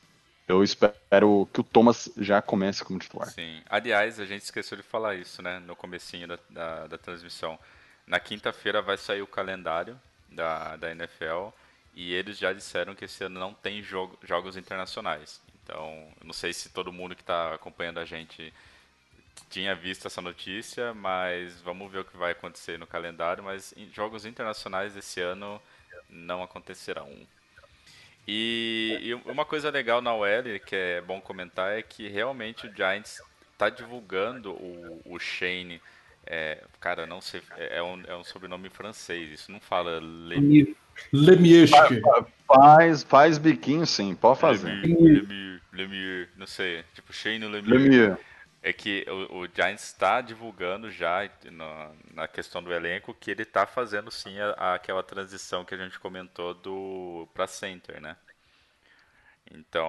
[0.49, 3.29] eu espero que o Thomas já comece como titular.
[3.29, 3.63] Sim.
[3.69, 5.59] Aliás, a gente esqueceu de falar isso, né?
[5.59, 7.59] No comecinho da, da, da transmissão.
[8.07, 11.49] Na quinta-feira vai sair o calendário da, da NFL
[11.95, 15.41] e eles já disseram que esse ano não tem jogo, jogos internacionais.
[15.63, 18.53] Então, não sei se todo mundo que está acompanhando a gente
[19.51, 23.43] tinha visto essa notícia, mas vamos ver o que vai acontecer no calendário.
[23.43, 25.61] Mas em jogos internacionais esse ano
[26.09, 27.09] não acontecerão.
[28.27, 32.75] E, e uma coisa legal na OL, que é bom comentar, é que realmente o
[32.75, 33.23] Giants
[33.57, 35.81] tá divulgando o, o Shane.
[36.27, 40.77] É, cara, não sei, é um, é um sobrenome francês, isso não fala Lemieux.
[41.11, 41.71] Lemieux.
[42.47, 44.69] Faz, faz biquinho sim, pode fazer.
[44.69, 47.79] Lemieux, Lemieux, Lemieux, não sei, tipo Shane Lemieux.
[47.79, 48.17] Lemieux.
[48.63, 53.43] É que o, o Giants está divulgando já na, na questão do elenco que ele
[53.43, 58.17] está fazendo sim a, a, aquela transição que a gente comentou do para center, né?
[59.51, 59.85] Então,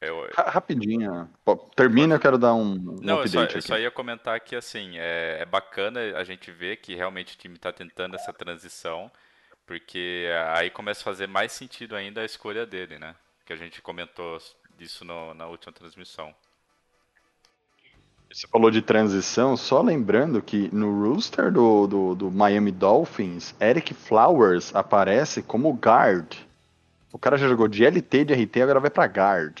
[0.00, 1.28] eu, Ra- Rapidinho.
[1.76, 4.98] Termina, eu quero dar um, um não, eu só, eu só ia comentar que assim
[4.98, 9.10] é, é bacana a gente ver que realmente o time está tentando essa transição,
[9.66, 13.16] porque aí começa a fazer mais sentido ainda a escolha dele, né?
[13.46, 14.38] Que a gente comentou
[14.76, 16.34] disso no- na última transmissão.
[18.32, 23.92] Você falou de transição, só lembrando que no roster do, do, do Miami Dolphins, Eric
[23.92, 26.36] Flowers aparece como guard.
[27.12, 29.60] O cara já jogou de LT, de RT, agora vai pra guard.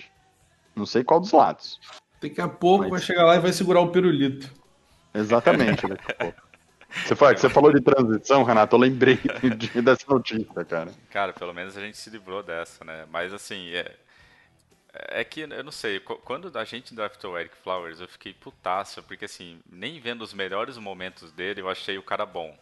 [0.76, 1.80] Não sei qual dos lados.
[2.22, 4.48] Daqui a pouco Mas- vai chegar lá e vai segurar o pirulito.
[5.12, 6.42] Exatamente, daqui a pouco.
[7.06, 9.18] Você, você falou de transição, Renato, eu lembrei
[9.58, 10.92] de- dessa notícia, cara.
[11.10, 13.04] Cara, pelo menos a gente se livrou dessa, né?
[13.10, 13.94] Mas assim, é,
[14.92, 18.34] é que eu não sei, qu- quando a gente draftou o Eric Flowers, eu fiquei
[18.34, 22.56] putaço, porque assim, nem vendo os melhores momentos dele, eu achei o cara bom.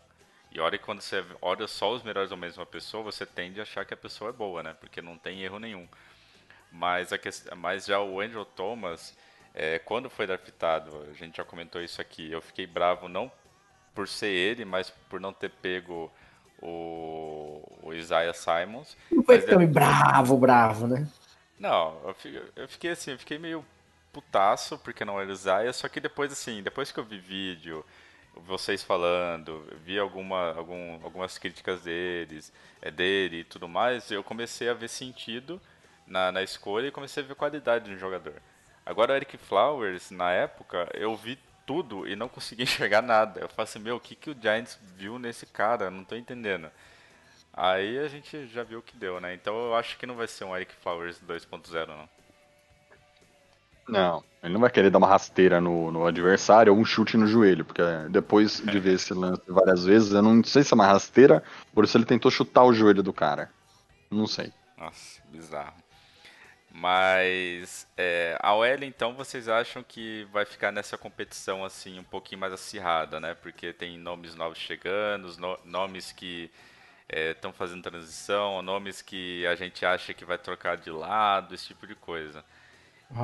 [0.53, 3.61] E olha que quando você olha só os melhores momentos de uma pessoa, você tende
[3.61, 4.75] a achar que a pessoa é boa, né?
[4.81, 5.87] Porque não tem erro nenhum.
[6.73, 7.19] Mas, a.
[7.57, 9.17] Mas já o Andrew Thomas,
[9.55, 13.31] é, quando foi draftado, a gente já comentou isso aqui, eu fiquei bravo não
[13.95, 16.11] por ser ele, mas por não ter pego
[16.63, 18.97] o, o Isaiah Simons.
[19.11, 21.07] Não foi tão bravo, bravo, né?
[21.59, 23.65] Não, eu fi- eu fiquei assim, eu fiquei meio
[24.13, 27.85] putaço porque não era o Isaiah, só que depois assim, depois que eu vi vídeo,
[28.35, 34.69] vocês falando, vi alguma, algum, algumas críticas deles, é dele e tudo mais, eu comecei
[34.69, 35.61] a ver sentido
[36.07, 38.41] na, na escolha e comecei a ver qualidade no jogador.
[38.87, 43.41] Agora o Eric Flowers, na época, eu vi tudo e não consegui enxergar nada.
[43.41, 45.91] Eu falei assim, meu, o que, que o Giants viu nesse cara?
[45.91, 46.71] Não tô entendendo.
[47.59, 49.35] Aí a gente já viu o que deu, né?
[49.35, 52.09] Então eu acho que não vai ser um Eric Flowers 2.0, não.
[53.89, 57.27] Não, ele não vai querer dar uma rasteira no, no adversário ou um chute no
[57.27, 60.87] joelho, porque depois de ver esse lance várias vezes, eu não sei se é uma
[60.87, 61.43] rasteira,
[61.73, 63.51] por isso ele tentou chutar o joelho do cara.
[64.11, 64.53] Não sei.
[64.77, 65.83] Nossa, bizarro.
[66.71, 72.41] Mas é, a OL, então, vocês acham que vai ficar nessa competição assim um pouquinho
[72.41, 73.35] mais acirrada, né?
[73.35, 76.51] Porque tem nomes novos chegando, no- nomes que
[77.09, 81.87] estão fazendo transição, nomes que a gente acha que vai trocar de lado, esse tipo
[81.87, 82.45] de coisa.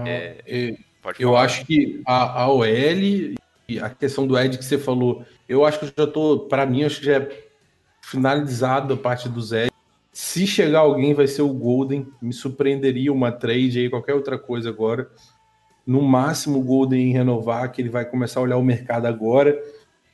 [0.06, 4.64] É, É, Pode Eu acho que a, a OL e a questão do Ed que
[4.64, 7.44] você falou, eu acho que eu já tô, para mim, acho que já é
[8.00, 9.70] finalizado a parte dos Ed.
[10.10, 12.06] Se chegar alguém, vai ser o Golden.
[12.22, 15.10] Me surpreenderia uma trade aí, qualquer outra coisa agora.
[15.86, 19.62] No máximo, o Golden renovar, que ele vai começar a olhar o mercado agora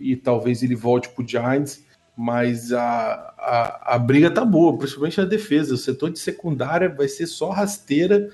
[0.00, 1.84] e talvez ele volte pro Giants.
[2.16, 5.74] Mas a, a, a briga tá boa, principalmente na defesa.
[5.74, 8.28] O setor de secundária vai ser só rasteira.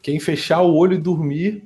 [0.00, 1.64] Quem fechar o olho e dormir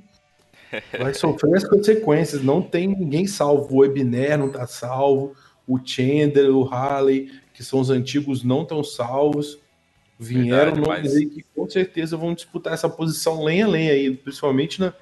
[0.99, 2.43] vai sofrer as consequências.
[2.43, 3.77] Não tem ninguém salvo.
[3.77, 5.35] O Ebner não tá salvo.
[5.67, 9.59] O Chandler, o Halley, que são os antigos, não estão salvos.
[10.19, 14.81] Vieram Verdade, nomes mas- aí que com certeza vão disputar essa posição lenha-lenha aí, principalmente
[14.81, 14.95] na,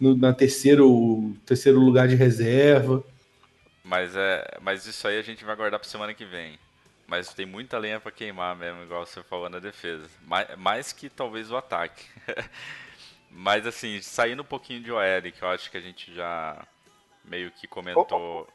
[0.00, 3.04] no na terceiro, terceiro lugar de reserva.
[3.88, 6.58] Mas, é, mas isso aí a gente vai guardar pra semana que vem.
[7.06, 10.06] Mas tem muita lenha pra queimar mesmo, igual você falou na defesa.
[10.26, 12.04] Mais, mais que talvez o ataque.
[13.32, 16.62] mas assim, saindo um pouquinho de OL, que eu acho que a gente já
[17.24, 18.46] meio que comentou.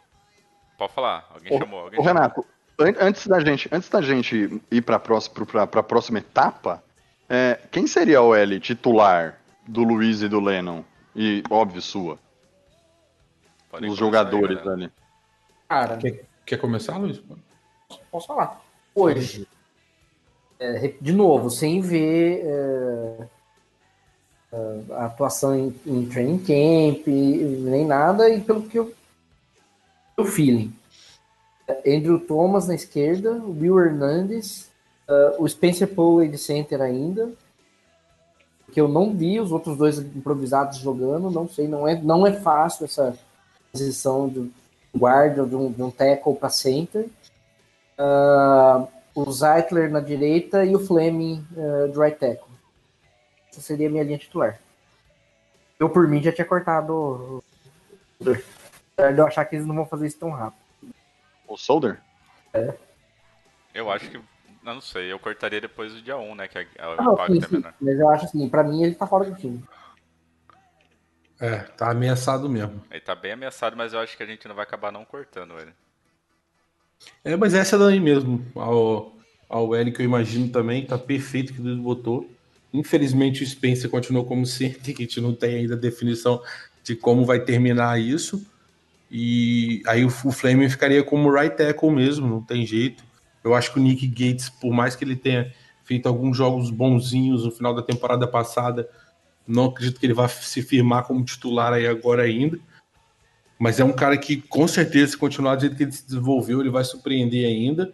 [0.78, 1.80] Pode falar, alguém Ô, chamou.
[1.80, 2.14] Alguém chamou.
[2.14, 2.46] Renato,
[2.80, 6.84] an- antes da gente, antes da gente ir para a próxima etapa,
[7.28, 10.84] é, quem seria o L titular do Luiz e do Lennon?
[11.16, 12.20] E, óbvio, sua.
[13.72, 14.74] Podem os aí, jogadores galera.
[14.74, 14.92] ali.
[15.74, 17.20] Cara, Quer, quer começar, Luiz?
[18.12, 18.62] posso falar.
[18.94, 19.48] Hoje,
[20.60, 23.28] é, de novo, sem ver é,
[24.52, 28.94] é, a atuação em, em training camp, nem nada, e pelo que eu.
[30.16, 30.72] O feeling.
[31.88, 34.70] Andrew Thomas na esquerda, o Will Hernandez,
[35.08, 37.32] é, o Spencer Powell de center ainda,
[38.72, 42.32] que eu não vi os outros dois improvisados jogando, não sei, não é, não é
[42.32, 43.18] fácil essa
[43.72, 44.54] posição do
[44.96, 47.08] guarda, de um, de um tackle para center.
[47.98, 52.52] Ah, o Zeitler na direita e o Fleming uh, de right tackle.
[53.52, 54.60] Essa seria a minha linha titular.
[55.80, 56.94] Eu, por mim, já tinha cortado.
[56.94, 57.44] o-
[58.98, 60.62] eu achar que eles não vão fazer isso tão rápido.
[61.48, 62.00] O Solder?
[63.74, 64.24] Eu acho que Eu
[64.74, 66.48] não sei, eu cortaria depois do dia 1, né?
[66.48, 67.64] Que é, é o Ah, sim, é sim.
[67.82, 69.62] Mas eu acho assim, pra mim ele tá fora do time.
[71.44, 72.82] É, tá ameaçado mesmo.
[72.90, 75.60] Ele tá bem ameaçado, mas eu acho que a gente não vai acabar não cortando
[75.60, 75.74] ele.
[77.22, 79.12] É, mas essa daí mesmo, ao,
[79.50, 82.32] ao L que eu imagino também, tá perfeito que o Luiz botou.
[82.72, 86.42] Infelizmente o Spencer continuou como sempre, que a gente não tem ainda definição
[86.82, 88.50] de como vai terminar isso.
[89.12, 93.04] E aí o, o Fleming ficaria como right tackle mesmo, não tem jeito.
[93.44, 95.54] Eu acho que o Nick Gates, por mais que ele tenha
[95.84, 98.90] feito alguns jogos bonzinhos no final da temporada passada,
[99.48, 102.60] não acredito que ele vá se firmar como titular aí agora ainda.
[103.60, 106.60] Mas é um cara que, com certeza, se continuar do jeito que ele se desenvolveu,
[106.60, 107.94] ele vai surpreender ainda.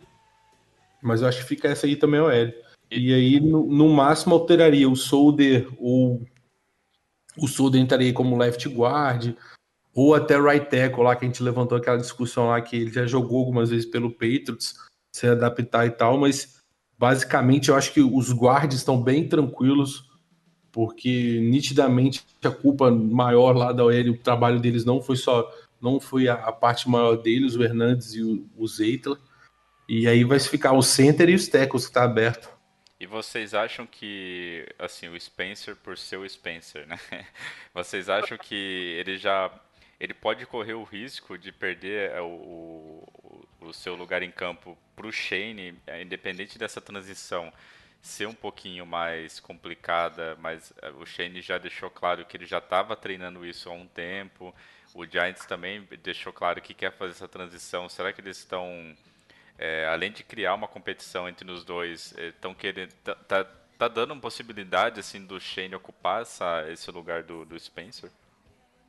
[1.02, 2.54] Mas eu acho que fica essa aí também, o L.
[2.92, 6.26] E aí, no, no máximo, alteraria o Solder ou
[7.38, 9.36] o Solder entraria como left guard
[9.94, 13.06] ou até right tackle lá, que a gente levantou aquela discussão lá que ele já
[13.06, 14.76] jogou algumas vezes pelo Patriots,
[15.14, 16.62] se adaptar e tal, mas
[16.98, 20.09] basicamente eu acho que os guards estão bem tranquilos,
[20.72, 25.52] porque nitidamente a culpa maior lá da OL, o trabalho deles não foi só,
[25.82, 29.18] não foi a, a parte maior deles, o Hernandes e o, o Zeitler,
[29.88, 32.50] e aí vai ficar o center e os tackles que tá aberto.
[33.00, 37.00] E vocês acham que, assim, o Spencer, por ser o Spencer, né?
[37.74, 38.54] Vocês acham que
[39.00, 39.50] ele já.
[39.98, 44.78] Ele pode correr o risco de perder é, o, o, o seu lugar em campo
[44.98, 47.54] pro Shane, é, independente dessa transição
[48.02, 52.60] ser um pouquinho mais complicada, mas é, o Shane já deixou claro que ele já
[52.60, 54.54] estava treinando isso há um tempo.
[54.94, 57.88] O Giants também deixou claro que quer fazer essa transição.
[57.88, 58.96] Será que eles estão
[59.60, 62.94] é, além de criar uma competição entre os dois, estão querendo.
[63.04, 63.46] Tá, tá,
[63.78, 68.10] tá dando uma possibilidade assim do Shane ocupar essa, esse lugar do, do Spencer?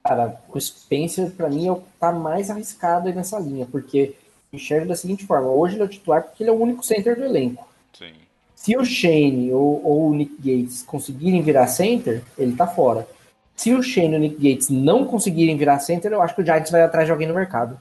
[0.05, 4.15] Cara, o Spencer, pra mim, é o tá mais arriscado aí nessa linha, porque
[4.53, 6.85] eu enxergo da seguinte forma: hoje ele é o titular porque ele é o único
[6.85, 7.69] center do elenco.
[7.93, 8.15] Sim.
[8.61, 13.09] Se o Shane ou, ou o Nick Gates conseguirem virar center, ele tá fora.
[13.57, 16.45] Se o Shane e o Nick Gates não conseguirem virar center, eu acho que o
[16.45, 17.81] Giants vai atrás de alguém no mercado.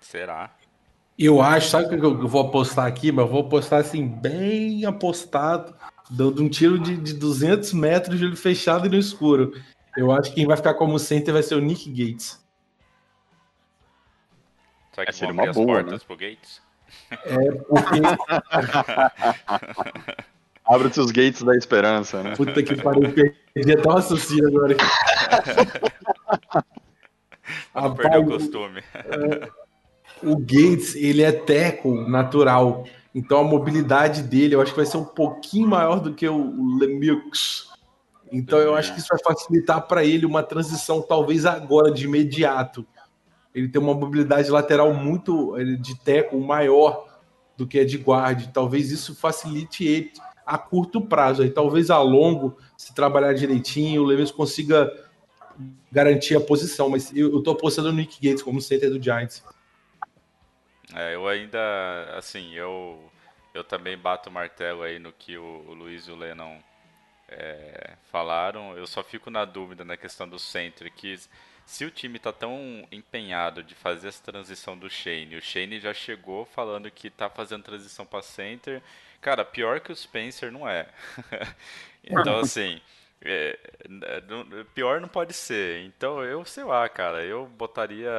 [0.00, 0.50] Será?
[1.16, 3.12] Eu acho, sabe o que eu vou apostar aqui?
[3.12, 5.76] Mas eu vou apostar assim, bem apostado,
[6.10, 9.52] dando um tiro de, de 200 metros de olho fechado e no escuro.
[9.96, 12.44] Eu acho que quem vai ficar como center vai ser o Nick Gates.
[14.92, 16.60] Será que É, seria uma as boa, portas pro Gates?
[17.24, 18.00] É porque,
[20.70, 22.36] Abre-se os gates da esperança, né?
[22.36, 23.12] puta que pariu,
[23.52, 24.76] perdi até o raciocínio agora.
[27.74, 28.80] Não perdeu o costume.
[30.22, 32.84] o Gates, ele é teco natural.
[33.12, 36.78] Então a mobilidade dele, eu acho que vai ser um pouquinho maior do que o
[36.78, 37.68] Lemieux.
[38.30, 42.86] Então eu acho que isso vai facilitar para ele uma transição, talvez agora, de imediato.
[43.54, 47.08] Ele tem uma mobilidade lateral muito de teco maior
[47.56, 48.50] do que a de guarde.
[48.52, 50.12] Talvez isso facilite ele
[50.46, 51.42] a curto prazo.
[51.42, 54.90] Aí talvez a longo, se trabalhar direitinho, o Lemieux consiga
[55.92, 56.88] garantir a posição.
[56.88, 59.44] Mas eu, eu tô apostando no Nick Gates como center do Giants.
[60.94, 61.60] É, eu ainda,
[62.16, 62.98] assim, eu,
[63.54, 66.58] eu também bato o martelo aí no que o, o Luiz e o Lennon
[67.28, 68.76] é, falaram.
[68.76, 71.16] Eu só fico na dúvida na questão do center, que
[71.70, 75.94] se o time tá tão empenhado de fazer essa transição do Shane, o Shane já
[75.94, 78.82] chegou falando que tá fazendo transição para center,
[79.20, 80.88] cara, pior que o Spencer não é.
[82.02, 82.80] então, assim,
[83.22, 83.56] é,
[84.74, 85.84] pior não pode ser.
[85.84, 88.10] Então, eu sei lá, cara, eu botaria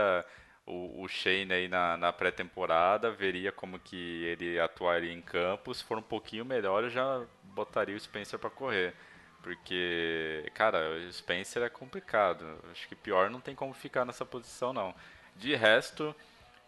[0.65, 5.73] o, o Shane aí na, na pré-temporada, veria como que ele atuaria em campo.
[5.73, 8.93] Se for um pouquinho melhor, eu já botaria o Spencer para correr.
[9.41, 12.45] Porque, cara, o Spencer é complicado.
[12.71, 14.93] Acho que pior não tem como ficar nessa posição, não.
[15.35, 16.15] De resto,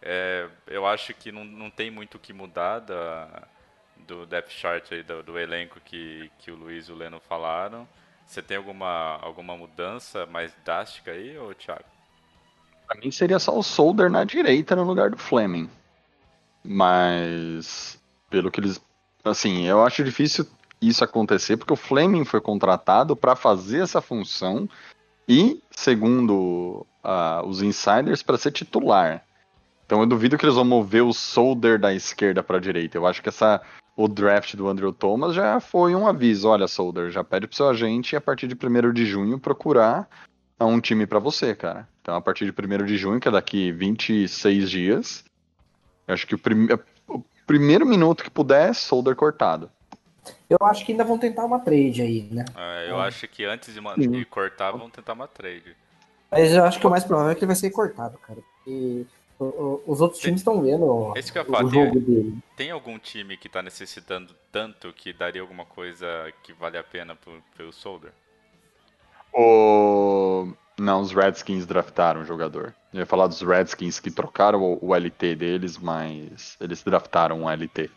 [0.02, 3.48] é, eu acho que não, não tem muito o que mudar da,
[4.08, 7.88] do depth chart aí, do, do elenco que, que o Luiz e o Leno falaram.
[8.26, 11.86] Você tem alguma, alguma mudança mais drástica aí, ô Thiago?
[12.88, 15.70] Pra mim seria só o Solder na direita no lugar do Fleming.
[16.64, 18.82] Mas, pelo que eles.
[19.24, 20.48] Assim, eu acho difícil
[20.88, 24.68] isso acontecer, porque o Fleming foi contratado para fazer essa função
[25.28, 29.24] e, segundo ah, os insiders, para ser titular.
[29.86, 32.98] Então eu duvido que eles vão mover o Solder da esquerda para a direita.
[32.98, 33.62] Eu acho que essa
[33.96, 36.48] o draft do Andrew Thomas já foi um aviso.
[36.48, 40.10] Olha, Solder, já pede pro seu agente a partir de 1 de junho procurar
[40.60, 41.88] um time para você, cara.
[42.02, 45.24] Então a partir de 1 de junho, que é daqui 26 dias,
[46.08, 46.68] eu acho que o, prim...
[47.08, 49.70] o primeiro minuto que puder, Solder cortado.
[50.60, 52.46] Eu acho que ainda vão tentar uma trade aí, né?
[52.56, 53.06] É, eu Ah.
[53.06, 55.76] acho que antes de, de cortar, vão tentar uma trade.
[56.32, 58.40] Mas eu acho que o mais provável é que ele vai ser cortado, cara.
[58.64, 59.06] Porque
[59.86, 62.38] Os outros Tem- times estão vendo Esse que eu ia o falar, jogo tem, dele.
[62.56, 66.08] tem algum time que tá necessitando tanto que daria alguma coisa
[66.44, 68.12] que vale a pena pro, pelo Soldier?
[69.34, 70.54] O...
[70.78, 72.74] Não, os Redskins draftaram o jogador.
[72.94, 77.50] Eu ia falar dos Redskins que trocaram o, o LT deles, mas eles draftaram um
[77.50, 77.90] LT.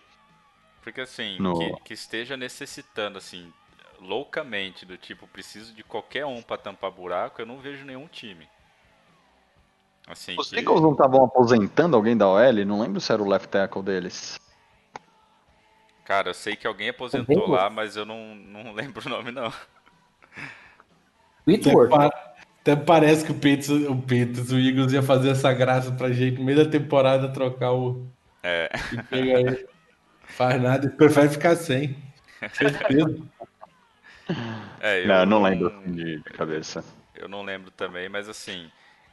[0.87, 3.53] Porque assim, No- que, que esteja necessitando, assim,
[4.01, 8.49] loucamente, do tipo, preciso de qualquer um pra tampar buraco, eu não vejo nenhum time.
[10.07, 10.61] Assim, Os que...
[10.61, 12.64] Eagles não estavam aposentando alguém da OL?
[12.64, 14.39] Não lembro se era o left tackle deles.
[16.05, 19.49] Cara, eu sei que alguém aposentou lá, mas eu não, não lembro o nome, não.
[19.49, 19.57] Até,
[21.49, 21.93] Whitworth.
[22.61, 26.39] até parece que o Peitos, o Peitos, o Eagles ia fazer essa graça pra gente
[26.39, 28.07] no meio da temporada trocar o.
[28.45, 29.66] É, E pega aí.
[30.29, 31.97] Faz nada, prefere ficar sem.
[32.53, 33.16] Certeza.
[34.81, 36.85] é eu não, eu não lembro assim de, de cabeça.
[37.14, 38.70] Eu não lembro também, mas assim,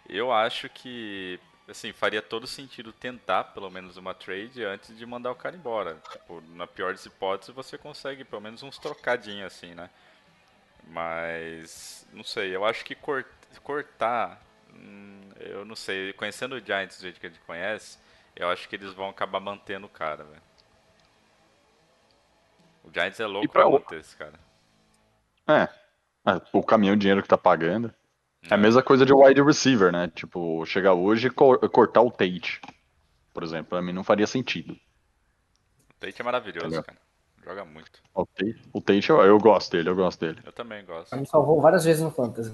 [0.09, 5.31] eu acho que assim, faria todo sentido tentar pelo menos uma trade antes de mandar
[5.31, 5.95] o cara embora.
[6.11, 9.89] Tipo, na pior das hipóteses, você consegue pelo menos uns trocadinhos assim, né?
[10.87, 13.27] Mas não sei, eu acho que cort-
[13.63, 14.41] cortar,
[14.73, 17.97] hum, eu não sei, conhecendo o Giants do jeito que a gente conhece,
[18.35, 20.41] eu acho que eles vão acabar mantendo o cara, velho.
[22.83, 24.33] O Giants é louco pra pra o- manter esse cara.
[25.47, 25.63] É.
[26.25, 27.93] É, O caminhão, o dinheiro que tá pagando.
[28.49, 30.09] É a mesma coisa de wide receiver, né?
[30.13, 32.59] Tipo, chegar hoje e cor- cortar o Tate.
[33.33, 34.73] Por exemplo, pra mim não faria sentido.
[34.73, 36.83] O Tate é maravilhoso, Entendeu?
[36.83, 36.97] cara.
[37.43, 38.01] Joga muito.
[38.13, 40.41] O Tate, o Tate eu, eu gosto dele, eu gosto dele.
[40.45, 41.15] Eu também gosto.
[41.15, 42.53] Me salvou várias vezes no Fantasy.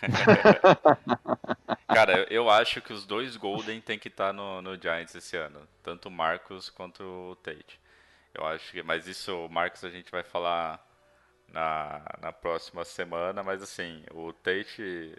[1.88, 5.36] Cara, eu- eu acho que os dois Golden tem que estar no, no Giants esse
[5.36, 5.60] ano.
[5.82, 7.80] Tanto o Marcos quanto o Tate.
[8.34, 8.82] Eu acho que.
[8.82, 10.84] Mas isso, Marcos a gente vai falar
[11.48, 13.42] na, na próxima semana.
[13.42, 15.16] Mas assim, o Tate.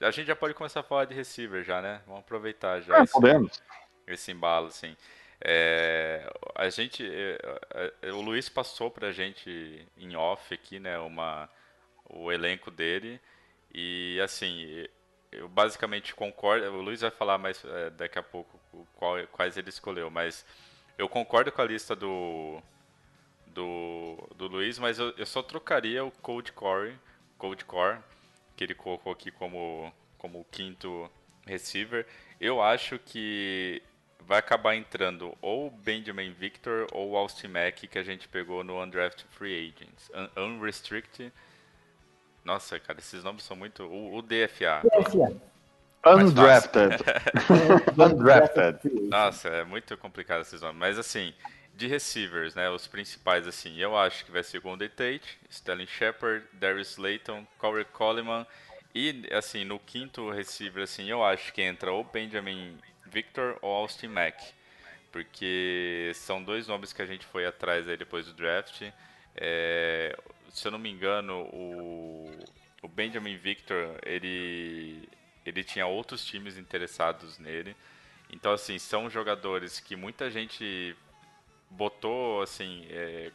[0.00, 2.02] A gente já pode começar a falar de receiver já, né?
[2.06, 3.62] Vamos aproveitar já É, esse, podemos.
[4.06, 4.96] esse embalo, assim.
[5.40, 7.04] É, a gente.
[7.06, 10.98] é, é, o Luiz passou pra gente em off aqui, né?
[10.98, 11.48] Uma,
[12.08, 13.20] o elenco dele.
[13.72, 14.86] E assim,
[15.32, 16.66] eu basicamente concordo.
[16.72, 18.58] O Luiz vai falar mais é, daqui a pouco
[18.94, 20.44] qual, quais ele escolheu, mas
[20.98, 22.60] eu concordo com a lista do
[23.46, 26.98] do, do Luiz, mas eu, eu só trocaria o Cold Core,
[27.38, 27.98] Cold Core,
[28.56, 31.10] que ele colocou aqui como como o quinto
[31.46, 32.06] receiver.
[32.40, 33.82] Eu acho que
[34.20, 39.26] vai acabar entrando ou Benjamin Victor ou Austin Mack que a gente pegou no Undrafted
[39.32, 41.30] Free Agents, Un- Unrestricted.
[42.44, 43.84] Nossa, cara, esses nomes são muito.
[43.84, 44.82] O, o DFA.
[44.82, 45.40] DFA.
[46.06, 46.98] Undrafted.
[47.98, 48.78] Undrafted.
[49.08, 50.78] Nossa, é muito complicado esses nomes.
[50.78, 51.32] Mas assim,
[51.76, 52.68] de receivers, né?
[52.70, 57.84] Os principais, assim, eu acho que vai ser Golden Tate, Sterling Shepard, Darius Slayton, Corey
[57.84, 58.46] Coleman.
[58.94, 64.08] E, assim, no quinto receiver, assim, eu acho que entra ou Benjamin Victor ou Austin
[64.08, 64.40] Mack.
[65.10, 68.82] Porque são dois nomes que a gente foi atrás aí depois do draft.
[69.36, 70.16] É,
[70.50, 72.30] se eu não me engano, o,
[72.82, 75.08] o Benjamin Victor, ele,
[75.44, 77.76] ele tinha outros times interessados nele.
[78.30, 80.96] Então, assim, são jogadores que muita gente
[81.70, 83.30] botou, assim, é,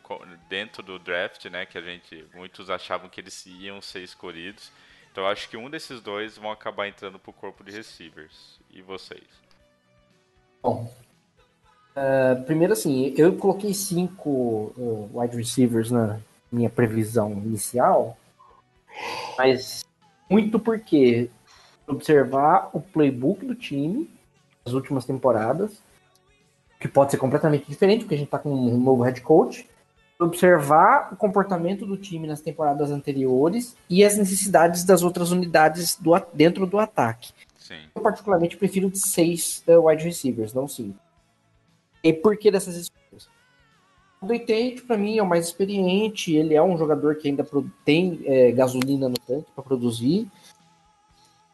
[0.49, 1.65] dentro do draft, né?
[1.65, 4.71] Que a gente, muitos achavam que eles iam ser escolhidos.
[5.11, 8.59] Então, eu acho que um desses dois vão acabar entrando pro corpo de receivers.
[8.71, 9.27] E vocês?
[10.61, 10.91] Bom,
[11.95, 16.19] é, primeiro assim, eu coloquei cinco uh, wide receivers na
[16.51, 18.17] minha previsão inicial,
[19.37, 19.83] mas
[20.29, 21.29] muito porque
[21.89, 24.09] observar o playbook do time
[24.65, 25.81] nas últimas temporadas,
[26.79, 29.67] que pode ser completamente diferente, porque a gente tá com um novo head coach,
[30.19, 36.11] observar o comportamento do time nas temporadas anteriores e as necessidades das outras unidades do,
[36.33, 37.31] dentro do ataque.
[37.57, 37.79] Sim.
[37.95, 40.97] Eu particularmente prefiro de seis eh, wide receivers, não cinco.
[42.03, 43.29] E por que dessas escolhas?
[44.21, 46.35] O Tate, para mim, é o mais experiente.
[46.35, 47.47] Ele é um jogador que ainda
[47.85, 50.27] tem eh, gasolina no tanque para produzir.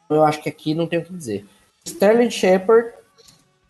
[0.09, 1.45] Eu acho que aqui não tem o que dizer.
[1.85, 2.91] Sterling Shepard,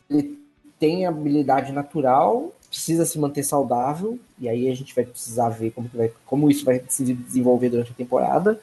[0.09, 0.39] ele
[0.79, 5.89] tem habilidade natural, precisa se manter saudável, e aí a gente vai precisar ver como,
[5.93, 8.59] vai, como isso vai se desenvolver durante a temporada.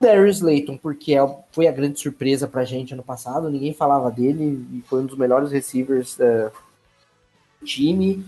[0.00, 4.66] Darius Layton, porque é- foi a grande surpresa pra gente ano passado, ninguém falava dele
[4.72, 6.50] e foi um dos melhores receivers eh,
[7.60, 8.24] do time,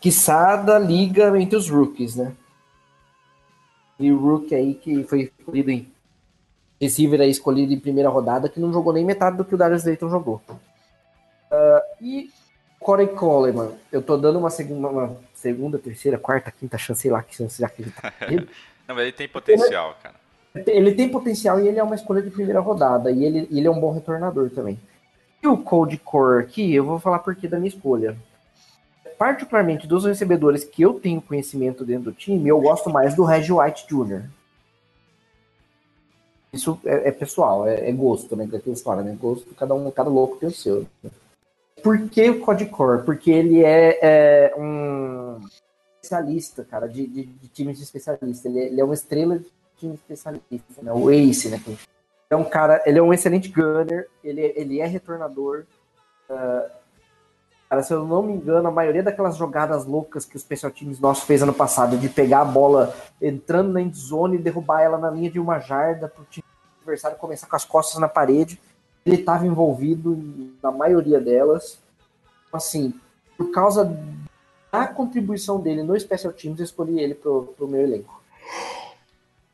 [0.00, 2.34] quiçá da liga entre os rookies, né?
[4.00, 5.86] E o rookie aí que foi escolhido em
[6.80, 9.84] receiver aí escolhido em primeira rodada, que não jogou nem metade do que o Darius
[9.84, 10.40] Layton jogou.
[11.50, 12.30] Ah, e
[12.78, 17.22] Corey Coleman, eu tô dando uma segunda, uma segunda, terceira, quarta, quinta chance, sei lá
[17.22, 18.12] que chance já que ele tá.
[18.86, 20.14] Não, mas ele tem potencial, cara.
[20.66, 23.10] Ele tem potencial e ele é uma escolha de primeira rodada.
[23.10, 24.78] E ele, ele é um bom retornador também.
[25.42, 28.16] E o Cold Core aqui, eu vou falar por que da minha escolha.
[29.18, 33.52] Particularmente dos recebedores que eu tenho conhecimento dentro do time, eu gosto mais do Reggie
[33.52, 34.22] White Jr.
[36.56, 38.46] Isso é, é pessoal, é, é, gosto, né?
[38.46, 39.16] Daquela história, né?
[39.20, 40.86] Gosto, cada um, cada louco tem o seu.
[41.82, 43.04] Por que o Cold Core?
[43.04, 45.38] Porque ele é, é um
[46.02, 48.48] especialista, cara, de, de, de times de especialista.
[48.48, 49.46] Ele é, ele é uma estrela de
[49.78, 50.92] time especialista, né?
[50.92, 51.60] O Ace, né?
[52.30, 55.64] É um cara, ele é um excelente gunner, ele, ele é retornador.
[56.28, 56.70] Uh,
[57.68, 60.98] cara, se eu não me engano, a maioria daquelas jogadas loucas que o Special Teams
[60.98, 65.10] nosso fez ano passado, de pegar a bola entrando na endzone e derrubar ela na
[65.10, 66.45] linha de uma jarda para o time
[66.86, 68.60] adversário começar com as costas na parede,
[69.04, 71.78] ele estava envolvido na maioria delas.
[72.52, 72.94] Assim,
[73.36, 73.96] por causa
[74.72, 78.22] da contribuição dele no Special Teams, eu escolhi ele para o meu elenco.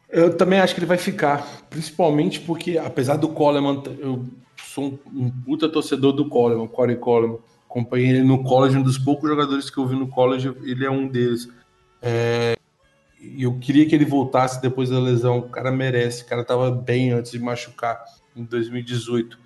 [0.09, 4.25] Eu também acho que ele vai ficar, principalmente porque, apesar do Coleman, eu
[4.59, 7.39] sou um, puta torcedor do Coleman, Corey Coleman.
[7.69, 10.91] Acompanhei ele no college, um dos poucos jogadores que eu vi no college, ele é
[10.91, 11.49] um deles.
[12.03, 12.59] É,
[13.39, 17.13] eu queria que ele voltasse depois da lesão, o cara merece, o cara tava bem
[17.13, 18.05] antes de machucar
[18.35, 19.39] em 2018.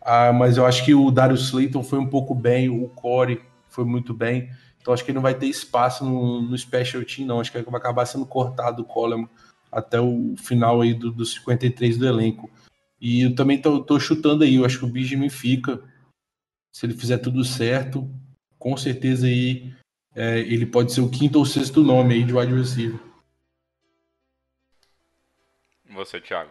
[0.00, 3.84] Ah, mas eu acho que o Darius Slayton foi um pouco bem, o Corey foi
[3.84, 4.50] muito bem.
[4.80, 7.40] Então acho que ele não vai ter espaço no, no special team, não.
[7.40, 9.28] Acho que vai acabar sendo cortado o Coleman
[9.72, 12.50] até o final aí do, dos 53 do elenco.
[13.00, 15.80] E eu também tô, tô chutando aí, eu acho que o Benjamin fica.
[16.70, 18.10] Se ele fizer tudo certo,
[18.58, 19.72] com certeza aí
[20.14, 23.00] é, ele pode ser o quinto ou sexto nome aí de wide receiver.
[25.94, 26.50] Você, Thiago?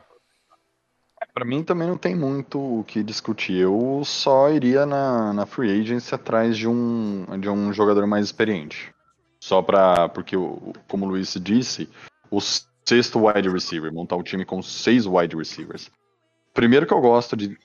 [1.34, 3.58] Para mim também não tem muito o que discutir.
[3.58, 8.94] Eu só iria na, na free agency atrás de um, de um jogador mais experiente.
[9.40, 10.36] Só para porque,
[10.88, 11.90] como o Luiz disse,
[12.32, 15.90] os sexto wide receiver, montar um time com seis wide receivers.
[16.54, 17.58] Primeiro que eu gosto de,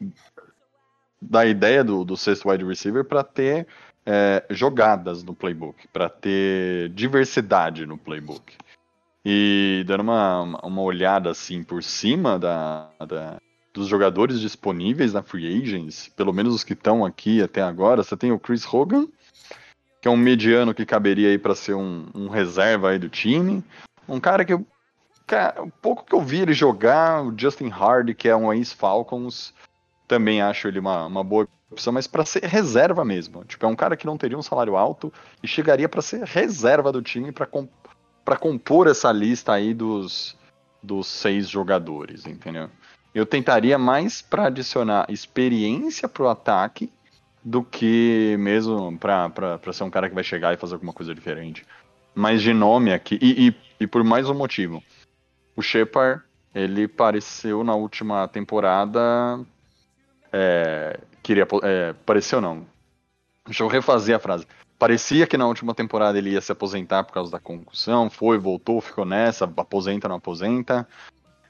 [1.20, 3.66] da ideia do, do sexto wide receiver para ter
[4.06, 8.56] é, jogadas no playbook, para ter diversidade no playbook.
[9.24, 13.36] E dando uma, uma olhada assim por cima da, da
[13.72, 18.16] dos jogadores disponíveis na Free Agents, pelo menos os que estão aqui até agora, você
[18.16, 19.06] tem o Chris Hogan,
[20.00, 23.62] que é um mediano que caberia aí para ser um, um reserva aí do time.
[24.08, 24.64] Um cara que o
[25.82, 29.52] pouco que eu vi ele jogar, o Justin Hardy, que é um ex-Falcons,
[30.06, 33.44] também acho ele uma, uma boa opção, mas para ser reserva mesmo.
[33.44, 35.12] Tipo, é um cara que não teria um salário alto
[35.42, 37.46] e chegaria para ser reserva do time para
[38.36, 40.36] comp compor essa lista aí dos,
[40.82, 42.68] dos seis jogadores, entendeu?
[43.14, 46.90] Eu tentaria mais para adicionar experiência pro ataque
[47.42, 51.64] do que mesmo para ser um cara que vai chegar e fazer alguma coisa diferente.
[52.14, 54.82] Mas de nome aqui, e, e, e por mais um motivo
[55.56, 56.22] o Shepard,
[56.54, 59.40] ele pareceu na última temporada.
[60.32, 61.46] É, queria.
[61.62, 62.66] É, pareceu não.
[63.44, 64.46] Deixa eu refazer a frase.
[64.78, 68.80] Parecia que na última temporada ele ia se aposentar por causa da concussão, foi, voltou,
[68.80, 70.86] ficou nessa, aposenta, não aposenta.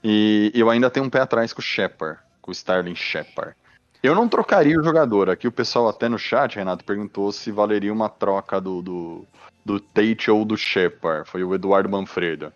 [0.02, 3.54] E eu ainda tenho um pé atrás com o Shepard, com o Starling Shepard.
[4.02, 5.28] Eu não trocaria o jogador.
[5.28, 9.26] Aqui o pessoal até no chat, Renato, perguntou se valeria uma troca do, do,
[9.64, 11.28] do Tate ou do Shepard.
[11.28, 12.52] Foi o Eduardo Manfredo.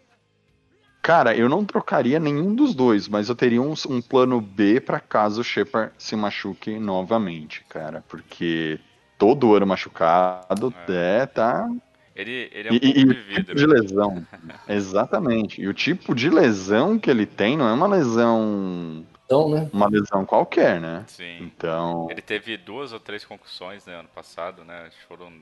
[1.03, 5.01] Cara, eu não trocaria nenhum dos dois, mas eu teria um, um plano B para
[5.01, 8.05] caso o Shepard se machuque novamente, cara.
[8.09, 8.79] Porque
[9.19, 11.69] todo ano machucado, é, é tá.
[12.15, 14.27] Ele, ele é um e, e de, tipo de lesão.
[14.69, 15.63] Exatamente.
[15.63, 19.05] E o tipo de lesão que ele tem não é uma lesão.
[19.25, 19.71] Então, né?
[19.73, 21.05] Uma lesão qualquer, né?
[21.07, 21.39] Sim.
[21.41, 22.09] Então.
[22.11, 24.91] Ele teve duas ou três concussões né, ano passado, né?
[25.09, 25.33] Foram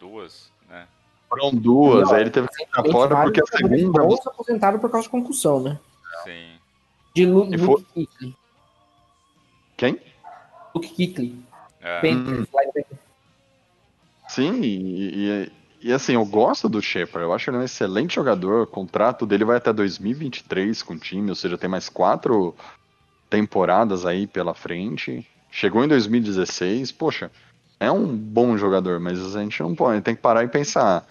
[0.00, 0.86] duas, né?
[1.28, 4.02] Foram duas, não, aí ele teve que ficar fora porque a segunda.
[4.02, 5.78] Ou se aposentaram por causa de concussão, né?
[6.24, 6.52] Sim.
[7.14, 7.82] De Luke, e for...
[7.92, 8.36] Kuechly.
[9.76, 10.00] Quem?
[10.74, 11.38] Luke Kuechly.
[11.82, 12.00] É.
[12.06, 12.46] Hum.
[14.38, 15.50] Sim, e,
[15.82, 19.26] e, e, assim, eu gosto do Shepard, eu acho ele um excelente jogador, o contrato
[19.26, 22.54] dele vai até 2023 com o time, ou seja, tem mais quatro
[23.28, 25.26] temporadas aí pela frente.
[25.50, 27.32] Chegou em 2016, poxa,
[27.80, 31.04] é um bom jogador, mas a gente não pode, tem que parar e pensar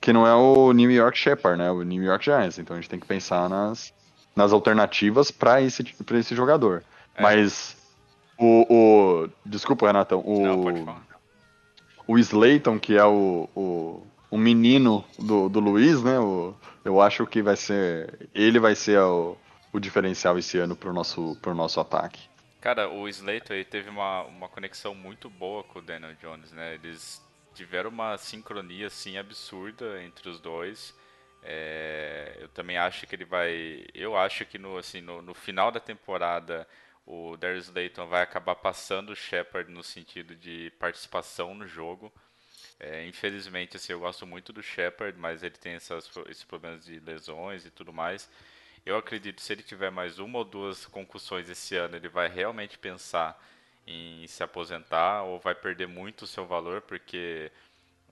[0.00, 1.70] que não é o New York Shepard, né?
[1.70, 2.58] O New York Giants.
[2.58, 3.92] Então a gente tem que pensar nas,
[4.34, 6.82] nas alternativas para esse, pra esse jogador.
[7.14, 7.22] É.
[7.22, 7.76] Mas
[8.38, 8.66] o,
[9.24, 10.20] o, Desculpa, Renatão.
[10.20, 10.96] O, não,
[12.06, 16.18] o Slayton, que é o, o, o menino do, do Luiz, né?
[16.18, 18.28] O, eu acho que vai ser.
[18.34, 19.36] Ele vai ser o,
[19.72, 22.28] o diferencial esse ano pro nosso, pro nosso ataque.
[22.60, 26.74] Cara, o Slater teve uma, uma conexão muito boa com o Daniel Jones, né?
[26.74, 27.22] Eles
[27.54, 30.94] tiveram uma sincronia assim absurda entre os dois.
[31.42, 33.84] É, eu também acho que ele vai.
[33.94, 36.66] Eu acho que no, assim, no, no final da temporada
[37.06, 42.12] o Darius Layton vai acabar passando o Shepard no sentido de participação no jogo.
[42.80, 46.98] É, infelizmente, assim, eu gosto muito do Shepard, mas ele tem essas, esses problemas de
[47.00, 48.28] lesões e tudo mais.
[48.84, 52.28] Eu acredito que se ele tiver mais uma ou duas concussões esse ano, ele vai
[52.28, 53.40] realmente pensar
[53.86, 57.50] em se aposentar ou vai perder muito o seu valor, porque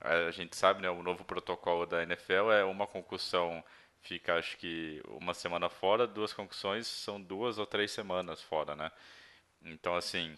[0.01, 3.63] a gente sabe, né, o novo protocolo da NFL é uma concussão
[4.03, 8.91] fica acho que uma semana fora, duas concussões são duas ou três semanas fora, né?
[9.63, 10.35] Então assim,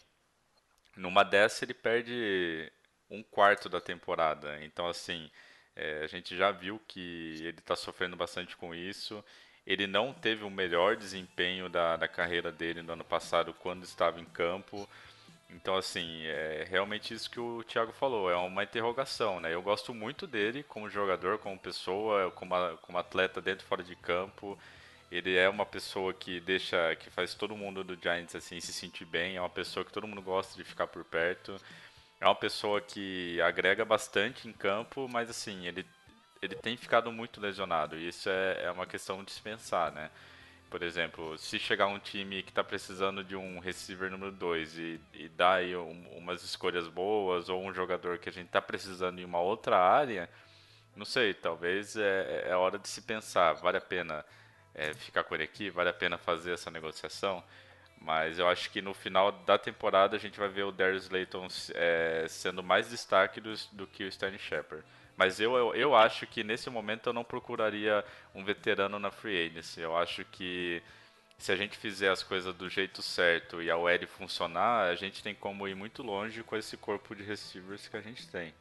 [0.95, 2.72] numa dessa ele perde
[3.09, 4.63] um quarto da temporada.
[4.63, 5.30] Então assim,
[5.76, 9.24] é, a gente já viu que ele está sofrendo bastante com isso.
[9.66, 14.20] Ele não teve o melhor desempenho da, da carreira dele no ano passado quando estava
[14.22, 14.88] em campo.
[15.50, 19.54] Então, assim, é realmente isso que o Thiago falou, é uma interrogação, né?
[19.54, 23.96] Eu gosto muito dele como jogador, como pessoa, como, como atleta dentro e fora de
[23.96, 24.58] campo.
[25.12, 29.06] Ele é uma pessoa que deixa, que faz todo mundo do Giants assim se sentir
[29.06, 31.56] bem, é uma pessoa que todo mundo gosta de ficar por perto.
[32.20, 35.86] É uma pessoa que agrega bastante em campo, mas assim, ele,
[36.41, 40.10] ele tem ficado muito lesionado, e isso é, é uma questão de se pensar, né?
[40.70, 45.01] Por exemplo, se chegar um time que está precisando de um receiver número 2 e,
[45.13, 49.20] e dá aí um, umas escolhas boas, ou um jogador que a gente está precisando
[49.20, 50.30] em uma outra área,
[50.95, 54.26] não sei, talvez é, é hora de se pensar, vale a pena
[54.74, 57.43] é, ficar com ele aqui, vale a pena fazer essa negociação,
[57.99, 61.47] mas eu acho que no final da temporada a gente vai ver o Darius Layton
[61.74, 64.86] é, sendo mais destaque do, do que o Stanley Shepard.
[65.18, 68.03] Mas eu, eu, eu, acho que nesse momento eu não procuraria
[68.34, 69.80] um veterano na free agency.
[69.80, 70.82] Eu acho que
[71.38, 75.24] se a gente fizer as coisas do jeito certo e a OL funcionar, a gente
[75.24, 78.53] tem como ir muito longe com esse corpo de receivers que a gente tem.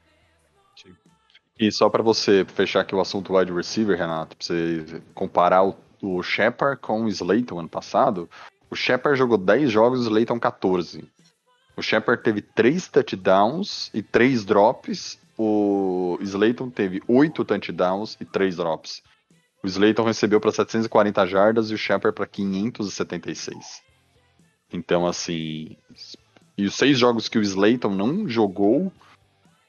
[1.58, 5.76] E só para você fechar aqui o assunto wide receiver, Renato, para você comparar o,
[6.02, 8.28] o Shepard com o Slayton ano passado,
[8.70, 11.08] o Shepard jogou 10 jogos, o Slayton 14.
[11.76, 18.56] O Shepard teve 3 touchdowns e 3 drops o Slayton teve 8 touchdowns e 3
[18.56, 19.02] drops.
[19.62, 23.82] O Slayton recebeu para 740 jardas e o Shepard para 576.
[24.72, 25.76] Então, assim.
[26.56, 28.92] E os seis jogos que o Slayton não jogou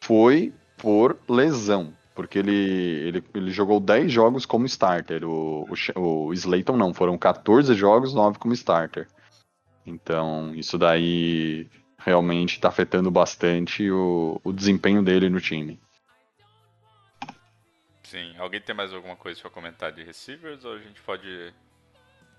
[0.01, 1.93] foi por lesão.
[2.13, 5.23] Porque ele, ele, ele jogou 10 jogos como starter.
[5.23, 9.07] O, o, o Slayton não, foram 14 jogos, 9 como starter.
[9.85, 11.69] Então, isso daí
[12.05, 15.79] realmente está afetando bastante o, o desempenho dele no time.
[18.03, 18.35] Sim.
[18.37, 21.51] Alguém tem mais alguma coisa para comentar de receivers ou a gente pode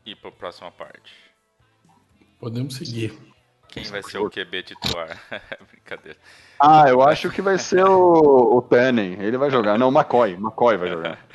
[0.06, 1.12] ir para a próxima parte?
[2.38, 3.12] Podemos seguir.
[3.68, 5.20] Quem vai ser o QB titular?
[5.68, 6.18] Brincadeira.
[6.60, 9.20] Ah, eu acho que vai ser o, o Tannen.
[9.20, 9.76] Ele vai jogar.
[9.76, 10.34] Não, o McCoy.
[10.34, 11.26] McCoy vai jogar.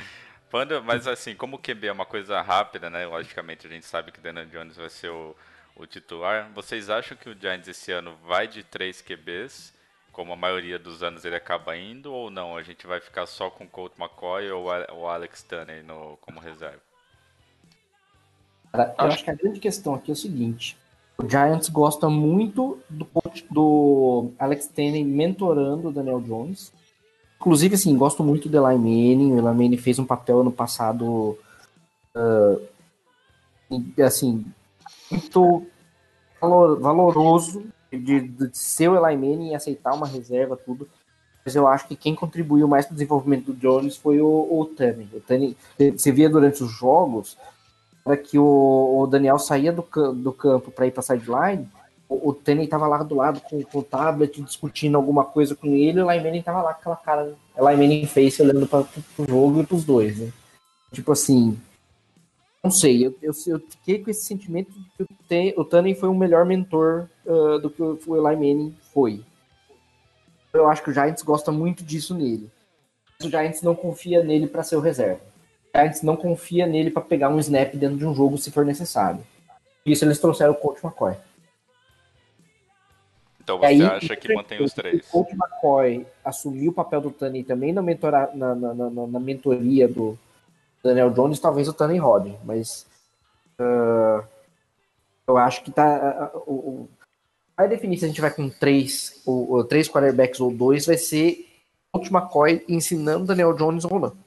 [0.86, 3.06] mas assim, como o QB é uma coisa rápida, né?
[3.06, 5.36] Logicamente a gente sabe que o Daniel Jones vai ser o,
[5.76, 6.52] o titular.
[6.54, 9.74] Vocês acham que o Giants esse ano vai de três QBs,
[10.12, 12.56] como a maioria dos anos ele acaba indo, ou não?
[12.56, 16.40] A gente vai ficar só com o Colt McCoy ou o Alex Tunney no, como
[16.40, 16.82] reserva?
[18.72, 20.78] Cara, eu acho que a grande questão aqui é o seguinte.
[21.18, 23.08] O Giants gosta muito do,
[23.52, 26.74] do Alex Tenney mentorando o Daniel Jones.
[27.40, 29.34] Inclusive, assim, gosto muito do Eli Manning.
[29.34, 31.38] O Eli Manning fez um papel ano passado,
[32.16, 32.68] uh,
[34.04, 34.46] assim,
[35.12, 35.66] muito
[36.40, 40.88] valor, valoroso de, de ser o Manning e aceitar uma reserva, tudo.
[41.46, 44.66] Mas eu acho que quem contribuiu mais para o desenvolvimento do Jones foi o, o
[44.66, 45.10] Tani.
[45.14, 47.38] O Tani, você via durante os jogos
[48.30, 51.68] que o, o Daniel saía do, do campo para ir para sideline,
[52.10, 55.68] o, o Tani estava lá do lado com, com, o tablet discutindo alguma coisa com
[55.68, 58.86] ele, e o Manning estava lá com aquela cara, Eli Manning face olhando para
[59.18, 60.32] o jogo e para os dois, né?
[60.92, 61.58] Tipo assim,
[62.64, 65.96] não sei, eu, eu, eu, fiquei com esse sentimento de que o, T, o Tannen
[65.96, 69.24] foi um melhor mentor uh, do que o, o Eli Manning foi.
[70.54, 72.52] Eu acho que o Giants gosta muito disso nele.
[73.20, 75.22] O Giants não confia nele para ser o reserva.
[75.74, 78.64] O Giants não confia nele para pegar um snap dentro de um jogo se for
[78.64, 79.26] necessário.
[79.84, 81.16] Por isso eles trouxeram o Coach McCoy.
[83.44, 85.02] Então você aí, acha que mantém os três?
[85.08, 89.20] O Coach McCoy assumiu o papel do Tannen também na, mentora, na, na, na, na
[89.20, 90.18] mentoria do,
[90.84, 92.88] Daniel Jones, talvez o Tanner Rodden, mas
[93.60, 94.26] uh,
[95.28, 96.32] eu acho que tá.
[96.34, 96.90] Uh, uh,
[97.56, 101.48] vai definir se a gente vai com três, ou, três quarterbacks ou dois, vai ser
[101.94, 104.18] o McCoy ensinando Daniel Jones ou não.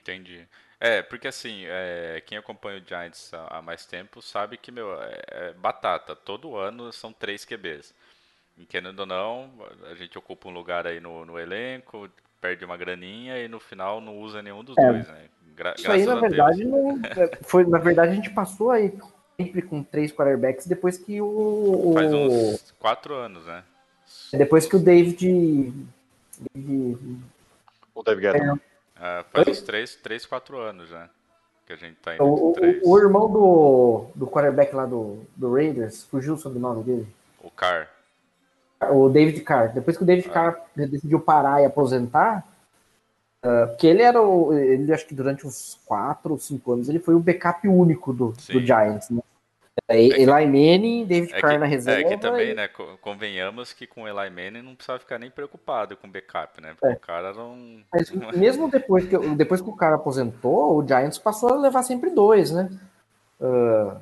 [0.00, 0.48] Entendi.
[0.80, 5.22] É, porque assim, é, quem acompanha o Giants há, mais tempo sabe que, meu, é,
[5.26, 6.14] é batata.
[6.14, 7.94] Todo ano são três QBs.
[8.56, 9.50] E querendo ou não,
[9.90, 12.08] a gente ocupa um lugar aí no, no elenco,
[12.40, 14.92] perde uma graninha e no final não usa nenhum dos é.
[14.92, 15.24] dois, né?
[15.56, 18.96] Gra Isso aí, na verdade, não, é, foi, na verdade, a gente passou aí
[19.36, 21.26] sempre com três quarterbacks depois que o.
[21.90, 23.64] o- Faz uns quatro anos, né?
[24.32, 25.72] Depois que o David.
[26.54, 27.20] David-
[27.94, 28.60] O Dave Guetta.
[29.00, 31.08] É, faz uns três, três, quatro anos, né?
[31.66, 32.82] Que a gente tá indo o, com três.
[32.82, 37.06] o, o irmão do, do quarterback lá do, do Raiders, fugiu o sobrenome dele.
[37.42, 37.88] O Carr.
[38.92, 39.72] O David Carr.
[39.74, 40.06] Depois que o Ah.
[40.06, 42.46] David Carr decidiu parar e aposentar,
[43.42, 44.52] ah, porque ele era o.
[44.52, 48.28] Ele acho que durante uns 4 ou 5 anos ele foi o backup único do,
[48.32, 48.60] do.
[48.60, 49.20] Giants, né?
[49.88, 52.08] É, Eli Manning, David É Carr que, na é reserva.
[52.08, 52.68] que também, e- né?
[52.68, 56.60] co- Convenhamos que com o Eli Manning não precisava ficar nem preocupado com o backup,
[56.60, 56.74] né?
[56.78, 56.96] Porque É.
[56.96, 57.56] o cara não.
[57.92, 62.10] Mas mesmo depois que, depois que o cara aposentou, o Giants passou a levar sempre
[62.10, 62.68] dois, né?
[63.40, 63.96] Ah,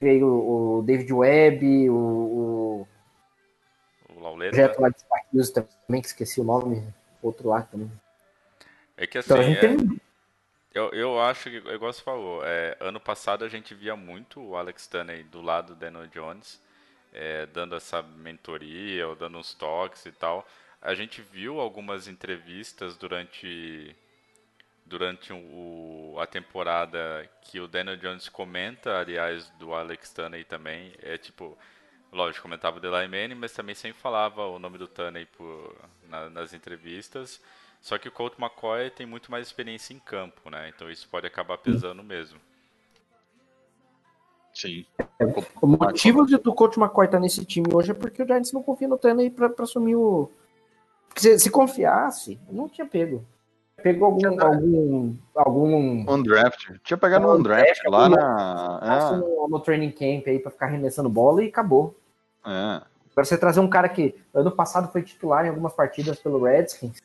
[0.00, 2.51] veio o David Webb, o O
[4.22, 4.56] Lauleta.
[4.56, 6.86] projeto lá de Spartacus também, que esqueci o nome,
[7.22, 7.90] outro lá também.
[8.96, 10.00] É que assim, Então a gente é- tem
[10.74, 14.56] eu, eu acho que, igual você falou, é, ano passado a gente via muito o
[14.56, 16.60] Alex Tunney do lado do Daniel Jones,
[17.12, 20.46] é, dando essa mentoria, ou dando uns toques e tal.
[20.80, 23.94] A gente viu algumas entrevistas durante
[24.84, 30.92] durante o, a temporada que o Daniel Jones comenta, aliás, do Alex Tunney também.
[31.02, 31.56] É tipo,
[32.12, 35.74] lógico, comentava Eli Manning, mas também sempre falava o nome do Tunney por,
[36.08, 37.40] na- nas entrevistas.
[37.80, 40.68] Só que o Colt McCoy tem muito mais experiência em campo, né?
[40.74, 42.38] Então isso pode acabar pesando mesmo.
[44.54, 44.84] Sim.
[45.60, 48.62] O motivo de- do coach McCoy estar nesse time hoje é porque o Giants não
[48.62, 50.30] confia no Tanner pra, pra assumir o.
[51.16, 53.24] Se, se confiasse, não tinha pego.
[53.82, 54.40] Pegou algum.
[54.40, 56.70] algum, algum Undraft.
[56.84, 59.12] Tinha pegado um undraft lá na.
[59.16, 61.96] no, no training camp aí pra ficar arremessando bola e acabou.
[62.44, 62.82] É, é.
[63.12, 67.00] Agora você trazer um cara que ano passado foi titular em algumas partidas pelo Redskins.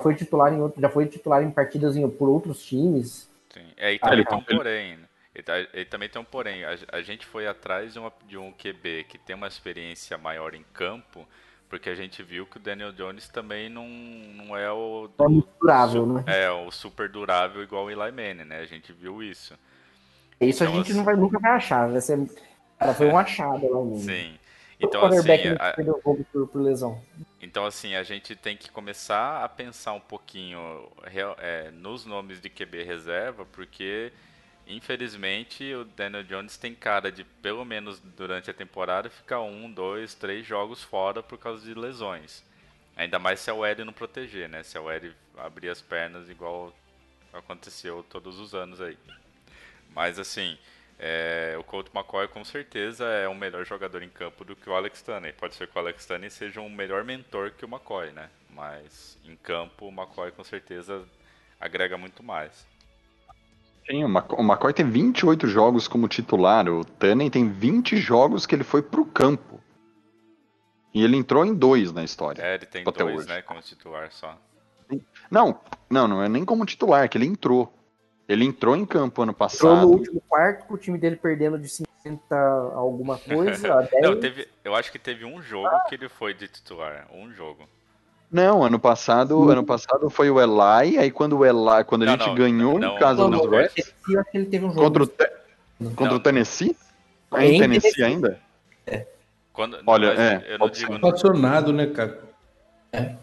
[0.00, 3.28] Foi titular em outro, já foi titular em partidas em- por outros times.
[3.52, 3.66] Sim.
[3.76, 4.96] É, e Ah, também ele- tem um porém.
[4.96, 5.04] né?
[5.34, 6.64] Ele, tá- ele também tem um porém.
[6.64, 10.54] A, a gente foi atrás de, uma, de um QB que tem uma experiência maior
[10.54, 11.26] em campo,
[11.68, 15.08] porque a gente viu que o Daniel Jones também não, não é o.
[15.18, 16.24] É muito durável, su- né?
[16.26, 18.60] É, o super durável igual o Eli Manning, né?
[18.60, 19.54] A gente viu isso.
[20.40, 21.88] Isso a Então, gente assim- não vai, nunca vai achar.
[21.90, 22.18] Vai ser,
[22.80, 23.98] cara, foi um achado lá mesmo.
[24.04, 24.38] Sim.
[24.82, 25.28] O Então, assim,
[25.58, 27.00] a- perdeu o jogo por, por lesão.
[27.40, 30.90] Então, assim, a gente tem que começar a pensar um pouquinho
[31.38, 34.12] é, nos nomes de QB reserva, porque,
[34.66, 40.14] infelizmente, o Daniel Jones tem cara de, pelo menos durante a temporada, ficar um, dois,
[40.14, 42.44] três jogos fora por causa de lesões.
[42.96, 44.62] Ainda mais se a OL não proteger, né?
[44.62, 46.74] Se a OL abrir as pernas igual
[47.32, 48.98] aconteceu todos os anos aí.
[49.94, 50.58] Mas, assim,
[51.02, 54.74] é, o Colt McCoy com certeza é um melhor jogador em campo do que o
[54.74, 55.32] Alex Tunney.
[55.32, 58.28] Pode ser que o Alex Tunney seja um melhor mentor que o McCoy, né?
[58.50, 61.02] Mas em campo o McCoy com certeza
[61.58, 62.66] agrega muito mais.
[63.86, 66.68] Sim, o o McCoy tem 28 jogos como titular.
[66.68, 69.58] O Tannen tem 20 jogos que ele foi pro campo.
[70.92, 72.42] E ele entrou em dois na história.
[72.42, 73.28] É, ele tem dois, hoje.
[73.28, 74.38] né, como titular só.
[75.30, 77.72] Não, não, não é nem como titular, que ele entrou.
[78.30, 79.88] Ele entrou em campo ano Entrou no passado.
[79.88, 82.36] último quarto, com o time dele perdendo de 50
[82.74, 84.02] alguma coisa, a 10.
[84.02, 87.68] Não, teve, eu acho que teve um jogo que ele foi de titular, um jogo.
[88.30, 92.12] Não, ano passado, ano passado foi o Eli, aí quando o Eli, quando a Não,
[92.12, 94.64] gente não, ganhou não, em casa não, dos não, Reds, Eu acho que ele teve
[94.64, 94.80] um jogo.
[94.84, 95.32] contra o, Te-
[95.96, 96.76] contra o Tennessee?
[97.34, 98.38] É Em Tennessee ainda?
[99.52, 102.20] Quando, Olha, é, eu não digo Apaixonado, né, cara?
[102.92, 103.16] É,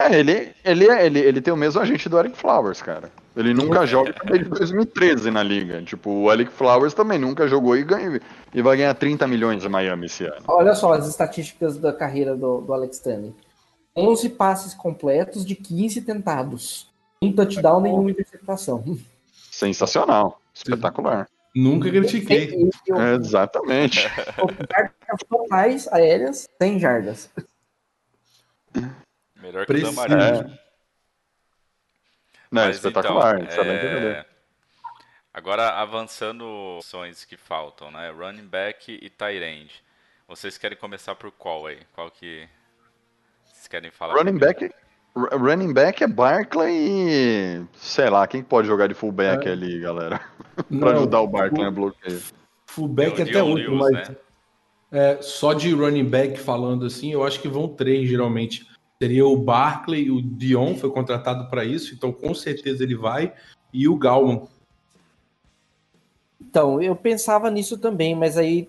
[0.00, 3.10] ele, ele, é- ele, ele tem o mesmo agente do Eric Flowers, cara.
[3.36, 5.82] Ele nunca joga desde 2013 na liga.
[5.82, 8.20] Tipo, o Eric Flowers também nunca jogou e, ganha,
[8.52, 10.42] e vai ganhar 30 milhões em Miami esse ano.
[10.48, 13.34] Olha só as estatísticas da carreira do, do Alex Tunney.
[13.96, 16.88] 11 passes completos de 15 tentados.
[17.22, 18.84] Um touchdown, nenhuma interceptação.
[19.50, 20.40] Sensacional.
[20.54, 21.28] Espetacular.
[21.54, 22.70] Nunca critiquei.
[22.90, 24.00] O- É, exatamente.
[24.70, 27.30] jardas totais aéreas, 100 jardas.
[29.48, 29.94] Melhor que o Preciso.
[30.08, 30.58] Damarinho.
[32.50, 33.40] Não, é Mas, espetacular.
[33.42, 34.24] então, é.
[35.34, 36.44] Agora, avançando
[36.78, 38.10] opções que faltam, né?
[38.10, 39.70] Running back e tight end.
[40.26, 41.78] Vocês querem começar por qual aí?
[41.94, 42.48] Qual que
[43.44, 44.14] vocês querem falar?
[44.14, 44.70] Running back,
[45.14, 47.66] ru- running back é Barkley e.
[47.74, 49.52] Sei lá, quem pode jogar de fullback É.
[49.52, 50.18] ali, galera?
[50.56, 52.22] pra Não, ajudar o Barkley a bloqueio.
[52.66, 54.16] Fullback o até Lewis, mas né?
[54.90, 58.66] é, só de running back falando assim, eu acho que vão três geralmente.
[59.00, 63.32] Seria o Barkley, o Dion foi contratado para isso, então com certeza ele vai,
[63.72, 64.42] e o Galman.
[66.40, 68.68] Então, eu pensava nisso também, mas aí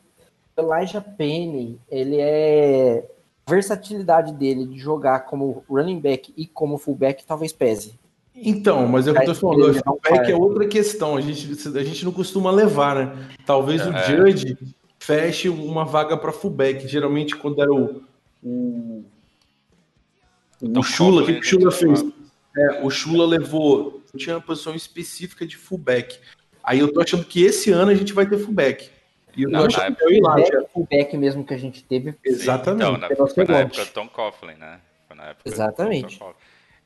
[0.55, 3.09] o Elijah Penny, ele é.
[3.47, 7.99] A versatilidade dele de jogar como running back e como fullback talvez pese.
[8.36, 11.17] Então, mas é o que eu tô Aí, falando, o não fullback é outra questão.
[11.17, 13.30] A gente, a gente não costuma levar, né?
[13.47, 14.03] Talvez o É.
[14.03, 14.55] Judge
[14.99, 16.88] feche uma vaga para fullback.
[16.88, 18.03] Geralmente, quando era o.
[18.43, 19.03] O,
[20.62, 22.05] Então, o Chula, o que, que o Chula fez?
[22.57, 24.03] É, o Chula levou.
[24.16, 26.20] Tinha uma posição específica de fullback.
[26.64, 28.89] Aí eu tô achando que esse ano a gente vai ter fullback.
[29.36, 30.51] E eu tô Não, achando na que é o Elijah.
[30.51, 32.16] Fullback, fullback mesmo que a gente teve.
[32.24, 32.84] Exatamente.
[32.84, 34.82] Então, na, foi na época do Tom Coughlin, né?
[35.07, 36.20] Foi na época do Exatamente.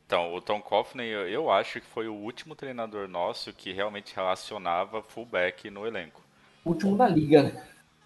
[0.05, 4.13] Então, o Tom Coughlin, eu, eu acho que foi o último treinador nosso que realmente
[4.15, 6.21] relacionava fullback no elenco.
[6.63, 7.63] Último da liga, né?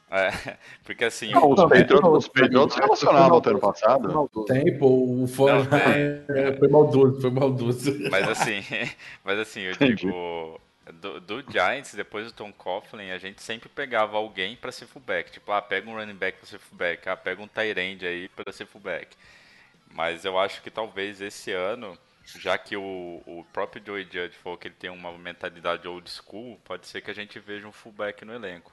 [0.10, 0.30] É,
[0.84, 4.14] porque assim, Não, Os Patriots, Patriots não, relacionavam até ano passado.
[4.14, 4.46] Maldoso.
[4.46, 5.64] Tem, pô, o fora.
[5.64, 5.68] Não.
[6.38, 8.10] É, foi maldoso, foi maldoso.
[8.10, 8.62] Mas assim,
[9.24, 10.06] mas assim, eu Entendi.
[10.06, 10.60] digo,
[10.94, 15.32] do, do Giants, depois do Tom Coughlin, a gente sempre pegava alguém pra ser fullback.
[15.32, 18.30] Tipo, ah, pega um running back pra ser fullback, ah, pega um tight end aí
[18.30, 19.16] pra ser fullback.
[19.94, 21.98] Mas eu acho que talvez esse ano,
[22.40, 26.60] já que o, o próprio Joey Judge falou que ele tem uma mentalidade old school,
[26.64, 28.72] pode ser que a gente veja um fullback no elenco.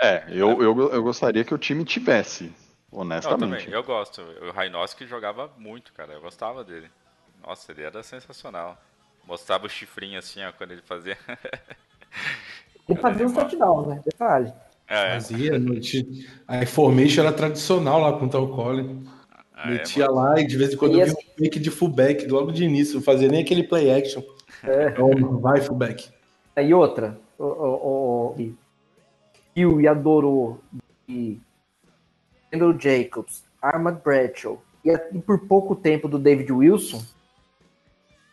[0.00, 2.52] É, eu, eu, eu gostaria que o time tivesse,
[2.90, 3.64] honestamente.
[3.64, 4.22] também, eu gosto.
[4.22, 6.88] O Rainoski jogava muito, cara, eu gostava dele.
[7.46, 8.78] Nossa, ele era sensacional.
[9.26, 11.16] Mostrava o chifrinho assim, ó, quando ele fazia.
[12.88, 14.02] Ele fazia os touchdowns, né?
[14.04, 14.52] Detalhe.
[14.88, 16.28] É, Fazia, noite.
[16.48, 19.06] A information era tradicional lá com o Tal Collin.
[19.56, 21.70] é, Metia lá e de vez em quando E eu vi assim- um fake de
[21.70, 24.20] fullback logo de início, não fazia nem aquele play action.
[24.64, 24.90] É.
[24.90, 26.08] Toma, vai fullback.
[26.56, 28.54] E outra, o, o, o,
[29.60, 30.62] Hill e adorou
[31.08, 31.38] e
[32.50, 37.02] Kendall Jacobs, Armand Bradshaw e, e por pouco tempo do David Wilson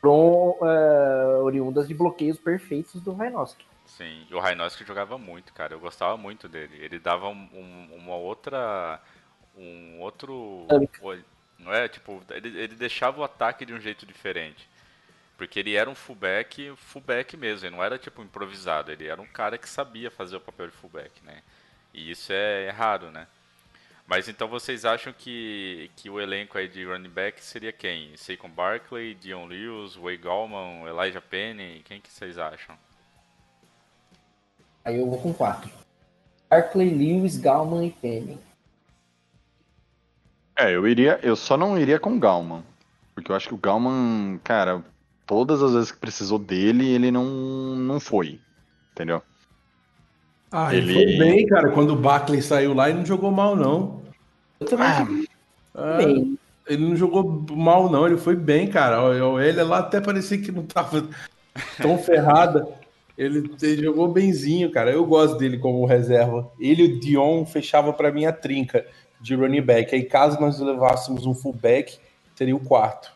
[0.01, 3.65] foram é, oriundas de bloqueios perfeitos do Rainoski.
[3.85, 5.73] Sim, e o Rainoski jogava muito, cara.
[5.73, 6.77] Eu gostava muito dele.
[6.79, 9.01] Ele dava um- um- uma outra.
[9.57, 10.65] Um outro.
[11.57, 11.87] Não é?
[11.87, 14.69] Tipo, ele, ele deixava o ataque de um jeito diferente.
[15.37, 17.67] Porque ele era um fullback, fullback mesmo.
[17.67, 18.91] Ele não era tipo improvisado.
[18.91, 21.43] Ele era um cara que sabia fazer o papel de fullback, né?
[21.93, 23.27] E isso é, raro, né?
[24.07, 28.15] Mas então vocês acham que, que o elenco aí de running back seria quem?
[28.15, 31.81] Saquon Barkley, Dion Lewis, Way Gallman, Elijah Penny?
[31.85, 32.75] Quem que vocês acham?
[34.83, 35.69] Aí eu vou com quatro.
[36.49, 38.39] Barkley, Lewis, Gallman e Penny.
[40.55, 42.63] É, eu iria, eu só não iria com o Galman.
[43.13, 44.83] Porque eu acho que o Galman, cara,
[45.27, 48.39] todas as vezes que precisou dele, ele não, não foi.
[48.93, 49.21] Entendeu?
[50.51, 50.97] Ah, ele...
[50.97, 51.69] Ele- foi bem, cara.
[51.71, 54.01] Quando o Barkley saiu lá, ele não jogou mal, não.
[54.59, 55.07] Eu também Ah,
[55.75, 56.37] Ah, bem.
[56.67, 58.07] ele não jogou mal, não.
[58.07, 59.03] Ele foi bem, cara.
[59.03, 61.05] O- Ele lá até parecia que não tava
[61.81, 62.67] tão ferrada.
[63.17, 64.91] Ele, ele jogou benzinho, cara.
[64.91, 66.49] Eu gosto dele como reserva.
[66.59, 68.85] Ele e o Dion fechava pra mim a trinca
[69.19, 69.93] de running back.
[69.93, 71.97] Aí, caso nós levássemos um fullback,
[72.35, 73.11] seria o quarto.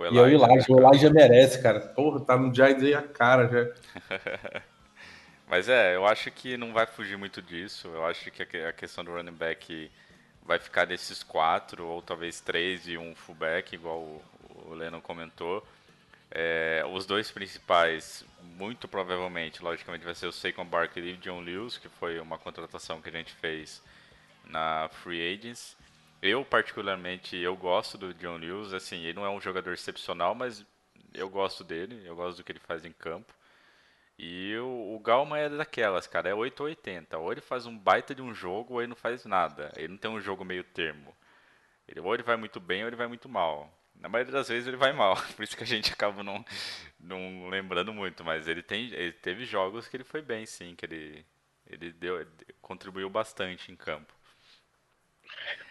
[0.00, 0.66] O e é o Elijah, Elijah.
[0.68, 0.80] O?
[0.80, 1.80] Elijah merece, cara.
[1.80, 3.74] Porra, tá no Giants aí a cara já.
[5.46, 7.88] Mas é, eu acho que não vai fugir muito disso.
[7.88, 9.90] Eu acho que a que- a questão do running back
[10.44, 14.22] vai ficar desses quatro, ou talvez três e um fullback, igual o,
[14.66, 15.66] o Lennon comentou.
[16.30, 21.40] É, os dois principais, muito provavelmente, logicamente, vai ser o Saquon Barkley e o John
[21.40, 23.82] Lewis, que foi uma contratação que a gente fez
[24.44, 25.76] na Free Agents.
[26.22, 28.72] Eu, particularmente, eu gosto do John Lewis.
[28.74, 30.64] Assim, ele não é um jogador excepcional, mas
[31.14, 32.02] eu gosto dele.
[32.06, 33.32] Eu gosto do que ele faz em campo.
[34.18, 37.16] E o, o Galma é daquelas, cara, é 8 ou 80.
[37.18, 39.72] Ou ele faz um baita de um jogo, ou ele não faz nada.
[39.76, 41.16] Ele não tem um jogo meio termo.
[41.88, 43.72] Ele, ou ele vai muito bem, ou ele vai muito mal.
[43.94, 46.44] Na maioria das vezes ele vai mal, por isso que a gente acaba não,
[46.98, 48.22] não lembrando muito.
[48.22, 51.24] Mas ele, tem, ele teve jogos que ele foi bem, sim, que ele,
[51.66, 52.26] ele deu,
[52.60, 54.12] contribuiu bastante em campo.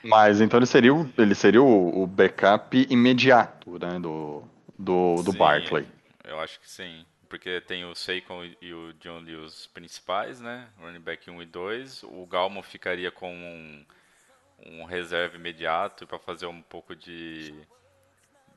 [0.04, 4.44] Mas então ele seria o, ele seria o, o backup imediato, né, do,
[4.78, 5.86] do, do Sim, Barkley.
[6.24, 7.06] Eu acho que sim.
[7.28, 10.68] Porque tem o Saquon e o John Lewis principais, né?
[10.82, 12.04] Running back 1 e 2.
[12.04, 13.86] O Galman ficaria com um,
[14.66, 17.54] um reserva imediato para fazer um pouco de,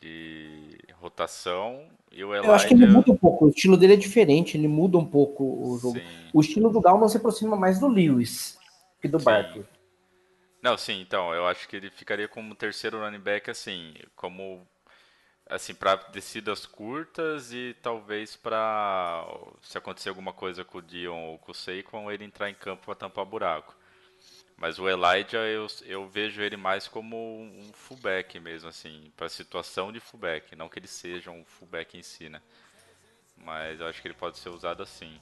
[0.00, 1.84] de rotação.
[2.10, 2.48] E o Elijah...
[2.48, 3.44] Eu acho que ele muda um pouco.
[3.44, 4.56] O estilo dele é diferente.
[4.56, 5.98] Ele muda um pouco o jogo.
[5.98, 6.06] Sim.
[6.32, 8.58] O estilo do Gallman se aproxima mais do Lewis
[9.02, 9.18] que do.
[9.18, 9.64] Barkley.
[10.62, 14.66] Não, sim, então, eu acho que ele ficaria como terceiro running back, assim, como,
[15.46, 19.26] assim, para descidas curtas e talvez para,
[19.62, 22.86] se acontecer alguma coisa com o Dion ou com o Saquon, ele entrar em campo
[22.86, 23.76] para tampar buraco.
[24.56, 29.92] Mas o Elijah, eu, eu vejo ele mais como um fullback mesmo, assim, para situação
[29.92, 32.42] de fullback, não que ele seja um fullback em si, né?
[33.36, 35.20] Mas eu acho que ele pode ser usado assim.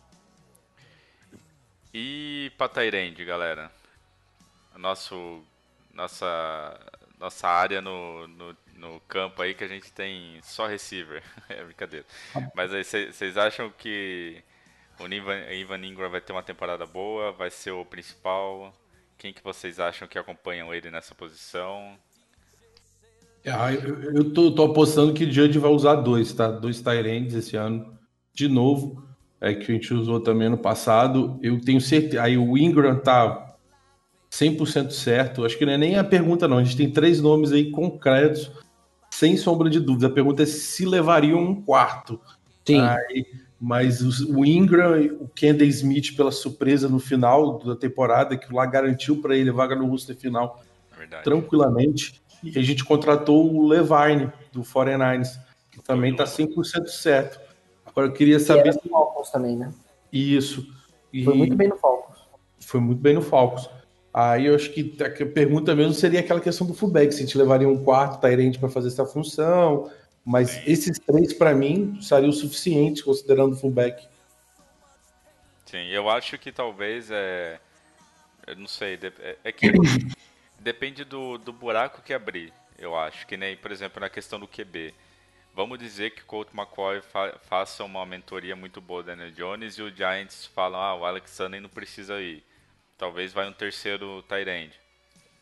[1.92, 3.70] E para Tyrande, galera?
[4.80, 5.42] Nosso
[5.94, 6.80] nossa
[7.20, 11.22] nossa área no, no, no campo aí que a gente tem só receiver.
[11.48, 12.06] é brincadeira.
[12.54, 14.42] Mas aí vocês acham que
[14.98, 17.30] o Ivan, Ivan Ingram vai ter uma temporada boa?
[17.30, 18.72] Vai ser o principal?
[19.18, 21.94] Quem que vocês acham que acompanham ele nessa posição?
[23.46, 26.50] Ah, eu, eu tô, tô, apostando que o Judge vai usar dois, tá?
[26.50, 27.98] Dois Tyrands esse ano.
[28.34, 29.06] De novo,
[29.40, 31.38] é que a gente usou também ano passado.
[31.42, 32.22] Eu tenho certeza.
[32.22, 33.49] Aí o Ingram tá
[34.40, 35.44] 100% certo.
[35.44, 36.58] Acho que não é nem a pergunta, não.
[36.58, 38.50] A gente tem três nomes aí concretos,
[39.10, 40.06] sem sombra de dúvida.
[40.06, 42.18] A pergunta é se levariam um quarto.
[42.66, 42.80] Sim.
[42.80, 43.26] Aí,
[43.60, 49.20] mas o Ingram, o Kendall Smith pela surpresa no final da temporada, que lá garantiu
[49.20, 50.62] para ele vaga no roster final
[50.96, 51.24] Verdade.
[51.24, 52.22] tranquilamente.
[52.42, 55.38] E a gente contratou o Levine, do 49ers,
[55.70, 57.38] que também está 100% certo.
[57.84, 58.66] Agora eu queria saber.
[58.66, 59.74] E era no Falcons também, né?
[60.10, 60.66] Isso.
[61.12, 61.24] E...
[61.24, 62.18] Foi muito bem no Falcons.
[62.60, 63.68] Foi muito bem no Falcons.
[64.12, 67.38] Aí eu acho que a pergunta mesmo seria aquela questão do fullback, se a gente
[67.38, 69.90] levaria um quarto Tyrande para fazer essa função,
[70.24, 70.62] mas Sim.
[70.66, 74.08] esses três para mim seriam o suficiente considerando o fullback.
[75.66, 77.60] Sim, eu acho que talvez é,
[78.46, 79.70] eu não sei, é, é que
[80.58, 83.26] depende do, do buraco que abrir, eu acho.
[83.26, 84.92] Que nem, por exemplo, na questão do QB.
[85.54, 89.74] Vamos dizer que o Colt McCoy fa faça uma mentoria muito boa da Daniel Jones
[89.74, 92.42] e o Giants falam, ah, o Alex Sunny não precisa ir.
[93.00, 94.78] Talvez vai um terceiro tight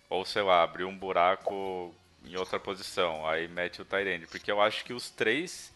[0.09, 1.93] Ou, sei lá, abrir um buraco
[2.25, 5.75] em outra posição, aí mete o tight Porque eu acho que os três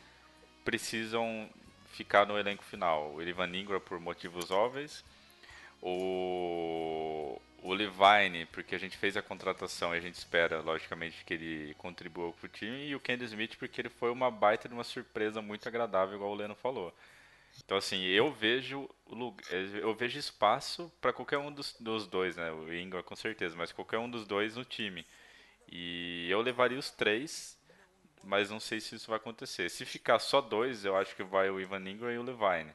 [0.65, 1.51] precisam
[1.91, 3.13] ficar no elenco final.
[3.13, 5.05] O Ivan Ingram por motivos óbvios,
[5.83, 11.35] o o Levine, porque a gente fez a contratação e a gente espera, logicamente, que
[11.35, 14.75] ele contribua para o time, e o Kenny Smith, porque ele foi uma baita de
[14.75, 16.93] uma surpresa muito agradável, igual o Leno falou.
[17.65, 18.89] Então, assim, eu vejo
[19.75, 22.51] eu vejo espaço para qualquer um dos, dos, dois, né?
[22.51, 25.07] O Ingram com certeza, mas qualquer um dos dois no time.
[25.71, 27.59] E eu levaria os três,
[28.25, 29.71] mas não sei se isso vai acontecer.
[29.71, 32.73] Se ficar só dois, eu acho que vai o Ivan Ingram e o Levine.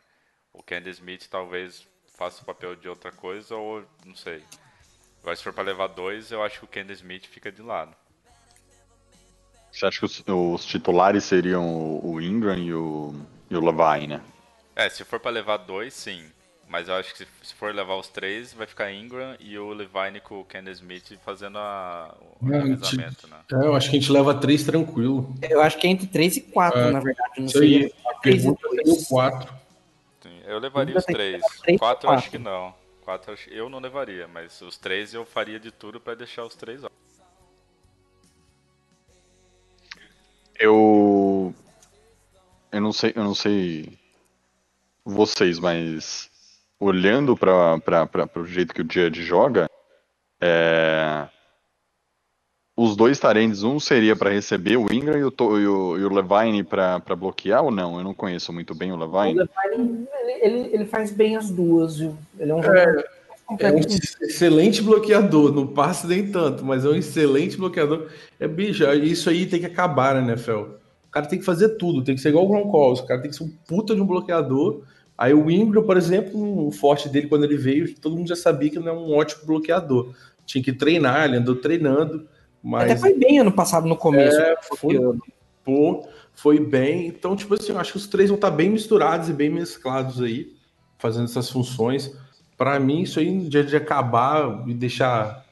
[0.54, 4.44] O Kenny Smith talvez faça o papel de outra coisa, ou não sei.
[5.22, 7.96] Agora, se for pra levar dois, eu acho que o Kendall Smith fica de lado.
[9.72, 13.14] Você acha que os, os titulares seriam o Ingram e o,
[13.50, 14.24] e o Levine, né?
[14.78, 16.24] É, se for pra levar dois, sim.
[16.70, 20.20] Mas eu acho que se for levar os três, vai ficar Ingram e o Levine
[20.22, 23.38] com o Kendall Smith fazendo a, o revezamento, né?
[23.52, 25.34] É, eu acho que a gente leva três tranquilo.
[25.42, 27.40] Eu acho que é entre três e quatro, é, na verdade.
[27.40, 27.92] Não sei.
[28.22, 29.08] Três e dois.
[29.08, 29.52] quatro.
[30.22, 31.42] Sim, eu levaria os três.
[31.42, 32.76] Quatro, quatro eu acho que não
[33.08, 36.84] quatro eu não levaria, mas os três eu faria de tudo para deixar os três
[36.84, 36.90] ó.
[40.60, 41.56] Eu
[42.70, 43.98] eu não sei, eu não sei
[45.14, 46.30] vocês, mas
[46.80, 47.80] olhando para
[48.36, 49.70] o jeito que o Judge joga,
[50.42, 51.28] é,
[52.76, 56.14] os dois Tarendes, um seria para receber o Ingram e o, e o, e o
[56.14, 57.98] Levine para bloquear ou não?
[57.98, 59.42] Eu não conheço muito bem o Levine.
[59.42, 60.08] O Levine,
[60.42, 62.16] ele, ele faz bem as duas, viu?
[62.40, 63.04] Ele é um é,
[63.60, 68.10] é um excelente bloqueador, não passa nem tanto, mas é um excelente bloqueador.
[68.40, 70.78] É bicho, isso aí tem que acabar, né, Nefel?
[71.08, 73.32] O cara tem que fazer tudo, tem que ser igual o Gronkowski, o cara tem
[73.32, 74.84] que ser um puta de um bloqueador.
[75.18, 78.70] Aí o Ingram, por exemplo, o forte dele quando ele veio, todo mundo já sabia
[78.70, 80.14] que não é um ótimo bloqueador.
[80.46, 82.28] Tinha que treinar, ele andou treinando.
[82.62, 82.92] Mas...
[82.92, 84.40] Até foi bem ano passado no começo.
[84.40, 85.00] É, foi,
[85.66, 87.08] bom, foi bem.
[87.08, 90.22] Então, tipo assim, eu acho que os três vão estar bem misturados e bem mesclados
[90.22, 90.54] aí,
[91.00, 92.16] fazendo essas funções.
[92.56, 95.46] Para mim, isso aí, dia de acabar e deixar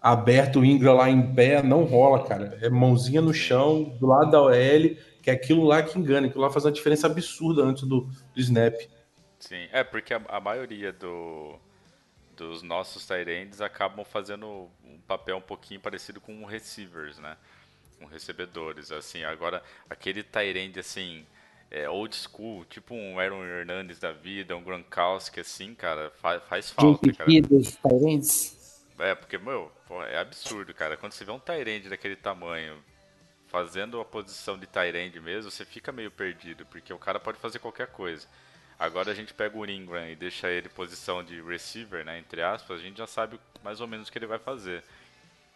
[0.00, 2.58] aberto o Ingram lá em pé, não rola, cara.
[2.60, 6.42] É mãozinha no chão, do lado da OL, que é aquilo lá que engana, aquilo
[6.42, 8.74] lá faz uma diferença absurda antes do, do snap.
[9.38, 11.58] Sim, é porque a, a maioria do,
[12.36, 17.36] dos nossos tight acabam fazendo um papel um pouquinho parecido com receivers, né?
[17.98, 19.24] Com recebedores, assim.
[19.24, 21.26] Agora, aquele tight assim,
[21.70, 26.70] é, old school, tipo um Aaron Hernandez da vida, um Gronkowski, assim, cara, faz, faz
[26.70, 27.30] falta, cara.
[28.98, 29.70] É, porque, meu,
[30.10, 30.96] é absurdo, cara.
[30.96, 32.82] Quando você vê um Tyrande daquele tamanho
[33.50, 37.58] fazendo a posição de Tyrande mesmo, você fica meio perdido, porque o cara pode fazer
[37.58, 38.26] qualquer coisa.
[38.78, 42.80] Agora a gente pega o Ingram e deixa ele posição de receiver, né, entre aspas,
[42.80, 44.82] a gente já sabe mais ou menos o que ele vai fazer.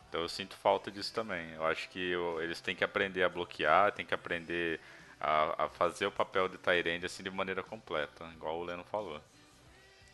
[0.09, 1.53] Então eu sinto falta disso também.
[1.55, 4.79] Eu acho que eu, eles têm que aprender a bloquear, têm que aprender
[5.21, 9.21] a, a fazer o papel de Tyrande assim de maneira completa, igual o Leno falou.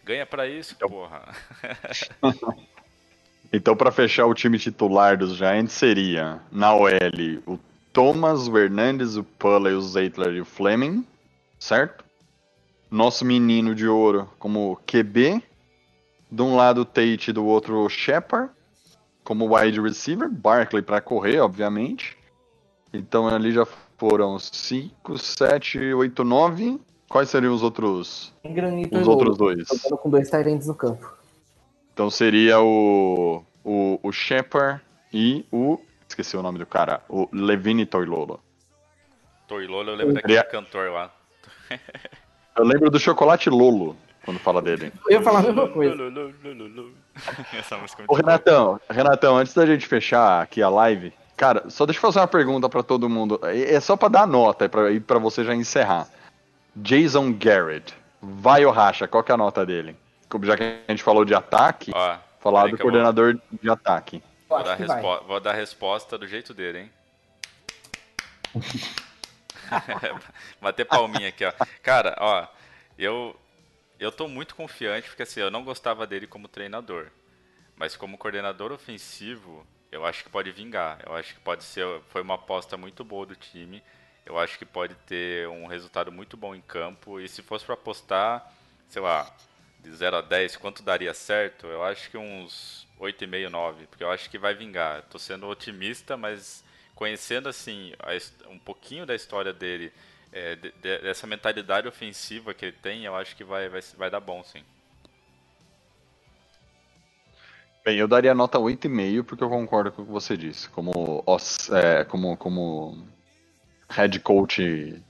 [0.04, 0.88] Ganha para isso, então...
[0.88, 1.22] porra.
[3.52, 6.90] então para fechar o time titular dos Giants seria na OL
[7.46, 7.58] o
[7.92, 11.04] Thomas, o Hernandes, o Pulley, o Zeitler e o Fleming,
[11.58, 12.04] certo?
[12.90, 15.42] nosso menino de ouro como QB.
[16.32, 18.50] De um lado o Tate, do outro o Shepard
[19.24, 20.28] como wide receiver.
[20.28, 22.16] Barkley para correr, obviamente.
[22.92, 23.66] Então ali já
[23.96, 26.80] foram 5, 7, 8, 9.
[27.08, 28.32] Quais seriam os outros,
[28.92, 29.66] os outros dois?
[29.66, 31.12] jogando com dois Tyrants no campo.
[31.92, 34.80] Então seria o, o, o Shepard
[35.12, 35.78] e o.
[36.10, 37.00] Esqueci o nome do cara.
[37.08, 38.40] O Levine Toilolo.
[39.46, 41.08] Toilolo, eu lembro daquele Seria- cantor lá.
[42.56, 44.92] Eu lembro do Chocolate Lolo quando fala dele.
[45.08, 45.94] Eu ia falar a mesma coisa.
[47.56, 48.16] Essa música é Ô muito boa.
[48.18, 52.26] Renatão, Renatão, antes da gente fechar aqui a live, cara, só deixa eu fazer uma
[52.26, 53.38] pergunta pra todo mundo.
[53.44, 56.08] É é só pra dar nota e pra, e pra você já encerrar.
[56.74, 59.06] Jason Garrett, vai ou racha?
[59.06, 59.96] Qual que é a nota dele?
[60.42, 64.20] Já que a gente falou de ataque, Ó, falar do eu vou- coordenador de ataque.
[64.50, 66.92] Vou dar, respo- vou dar a resposta do jeito dele, hein?
[70.60, 71.52] Bater palminha aqui, ó.
[71.82, 72.46] Cara, ó,
[72.98, 73.38] eu
[73.98, 77.08] eu tô muito confiante porque assim, eu não gostava dele como treinador,
[77.76, 81.00] mas como coordenador ofensivo, eu acho que pode vingar.
[81.06, 83.82] Eu acho que pode ser foi uma aposta muito boa do time.
[84.26, 87.74] Eu acho que pode ter um resultado muito bom em campo e se fosse para
[87.74, 88.52] apostar,
[88.88, 89.30] sei lá,
[89.80, 91.66] de 0 a 10, quanto daria certo?
[91.66, 95.02] Eu acho que uns 8,5, 9, porque eu acho que vai vingar.
[95.10, 98.12] Tô sendo otimista, mas conhecendo assim a
[98.50, 99.92] um pouquinho da história dele,
[100.32, 104.10] é, de- de- dessa mentalidade ofensiva que ele tem, eu acho que vai, vai, vai
[104.10, 104.62] dar bom, sim.
[107.84, 110.68] Bem, eu daria nota 8,5 porque eu concordo com o que você disse.
[110.70, 113.06] Como, os- é, como, como
[113.90, 115.02] head coach,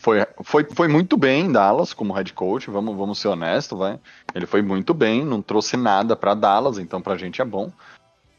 [0.00, 3.98] foi, foi, foi muito bem em Dallas como head coach, vamos, vamos ser honestos, vai.
[4.34, 7.70] Ele foi muito bem, não trouxe nada pra Dallas, então pra gente é bom.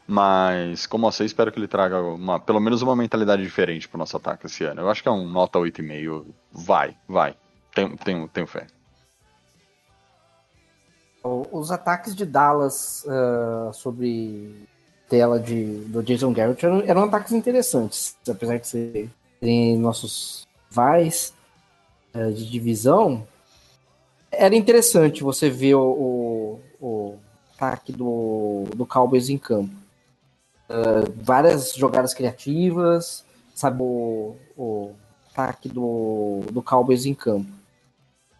[0.06, 4.16] Mas, como você, espero que ele traga uma, pelo menos uma mentalidade diferente pro nosso
[4.16, 4.80] ataque esse ano.
[4.80, 6.24] Eu acho que é um nota 8,5.
[6.52, 7.36] Vai, vai.
[7.72, 8.66] Tenho, tenho, tenho fé.
[11.22, 14.66] Os ataques de Dallas ah, sobre
[15.08, 21.34] tela de, do Jason Garrett eram, eram ataques interessantes, apesar de serem nossos vais
[22.14, 23.26] ah, de divisão.
[24.30, 27.18] Era interessante você ver o, o, o
[27.54, 29.74] ataque do, do Cowboys em campo.
[30.68, 34.92] Ah, várias jogadas criativas, sabe, o, o
[35.30, 37.50] ataque do, do Cowboys em campo.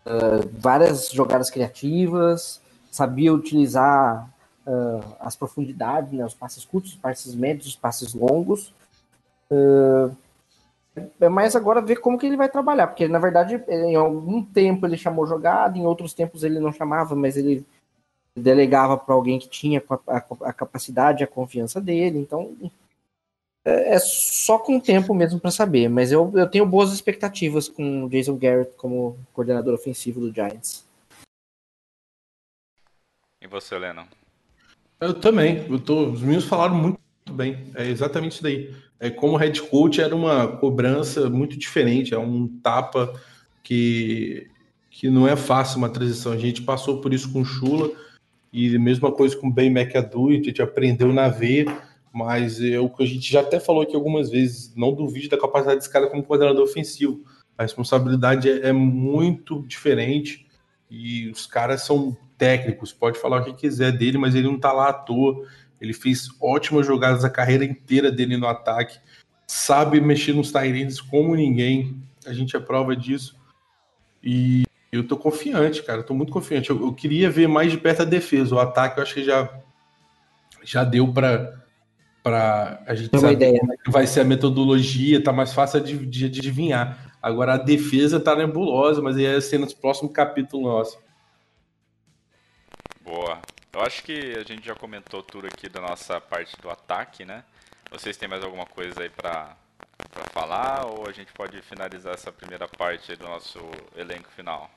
[0.06, 2.60] Ah, várias jogadas criativas,
[2.90, 4.28] sabia utilizar
[4.66, 8.72] ah, as profundidades, né, os passes curtos, os passes médios, os passes longos.
[9.50, 10.10] Ah,
[11.20, 14.86] é mais agora ver como que ele vai trabalhar, porque na verdade em algum tempo
[14.86, 17.64] ele chamou jogada, em outros tempos ele não chamava, mas ele
[18.36, 22.18] delegava para alguém que tinha a, a- a capacidade, a confiança dele.
[22.18, 22.57] Então
[23.64, 25.88] é, é só com o tempo mesmo para saber.
[25.88, 30.84] Mas eu, eu tenho boas expectativas com o Jason Garrett como coordenador ofensivo do Giants.
[33.43, 34.07] E você, Lennon?
[35.01, 35.66] Eu também.
[35.68, 37.01] Eu tô, os meninos falaram muito
[37.32, 37.70] bem.
[37.74, 38.74] É exatamente isso daí.
[39.01, 43.18] É, como head coach era uma cobrança muito diferente, é um tapa
[43.62, 44.46] que,
[44.90, 46.32] que não é fácil uma transição.
[46.32, 47.90] A gente passou por isso com Chula
[48.53, 51.64] e mesma coisa com Ben McAdoo, a gente aprendeu na veia,
[52.12, 55.38] mas é o que a gente já até falou aqui algumas vezes, não duvide da
[55.38, 57.24] capacidade desse cara como coordenador ofensivo.
[57.57, 60.46] A responsabilidade é, é muito diferente
[60.90, 64.72] e os caras são técnicos, pode falar o que quiser dele, mas ele não tá
[64.72, 65.46] lá à toa.
[65.81, 68.99] Ele fez ótimas jogadas a carreira inteira dele no ataque,
[69.47, 71.97] sabe mexer nos Tyrants como ninguém.
[72.26, 73.35] A gente é prova disso.
[74.22, 76.01] E eu tô confiante, cara.
[76.01, 76.70] Eu tô muito confiante.
[76.70, 78.55] Eu, eu queria ver mais de perto a defesa.
[78.55, 79.49] O ataque eu acho que já,
[80.62, 81.61] já deu pra,
[82.22, 85.32] pra a gente Tem uma saber ideia, como é que vai ser a metodologia, tá
[85.32, 87.11] mais fácil de, de, de adivinhar.
[87.23, 90.98] Agora a defesa tá nebulosa, mas aí é ser nos próximos capítulos nosso.
[93.05, 93.40] Boa.
[93.72, 97.44] Eu acho que a gente já comentou tudo aqui da nossa parte do ataque, né?
[97.90, 99.56] Vocês têm mais alguma coisa aí pra,
[100.10, 103.60] pra falar ou a gente pode finalizar essa primeira parte aí do nosso
[103.97, 104.70] elenco final?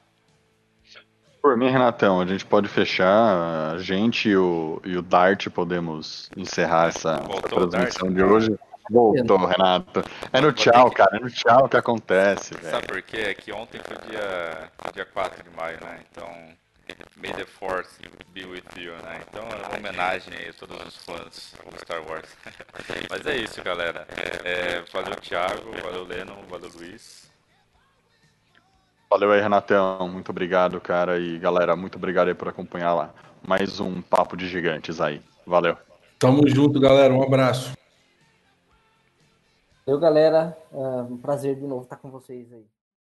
[1.42, 3.74] Por mim, Renatão, a gente pode fechar.
[3.74, 8.16] A gente e o, e o Dart podemos encerrar essa, essa transmissão Dart?
[8.16, 8.60] de hoje.
[8.90, 10.04] Voltou, Renato.
[10.32, 11.18] É no tchau, cara.
[11.18, 12.70] É no tchau que acontece, velho.
[12.70, 13.18] Sabe por quê?
[13.18, 16.00] É que ontem foi dia, dia 4 de maio, né?
[16.10, 16.28] Então,
[17.16, 18.00] May the Force
[18.34, 19.22] be with you, né?
[19.28, 22.30] Então, é uma homenagem aí a todos os fãs do Star Wars.
[23.10, 24.08] Mas é isso, galera.
[24.44, 25.72] É, valeu, Thiago.
[25.84, 26.44] Valeu, Lennon.
[26.50, 27.32] Valeu, Luiz.
[29.10, 30.10] Valeu aí, Renatão.
[30.10, 31.20] Muito obrigado, cara.
[31.20, 33.14] E galera, muito obrigado aí por acompanhar lá.
[33.48, 35.22] Mais um Papo de Gigantes aí.
[35.46, 35.78] Valeu.
[36.18, 37.14] Tamo junto, galera.
[37.14, 37.74] Um abraço.
[39.86, 40.58] Valeu, galera.
[40.72, 42.66] É um prazer de novo estar com vocês aí.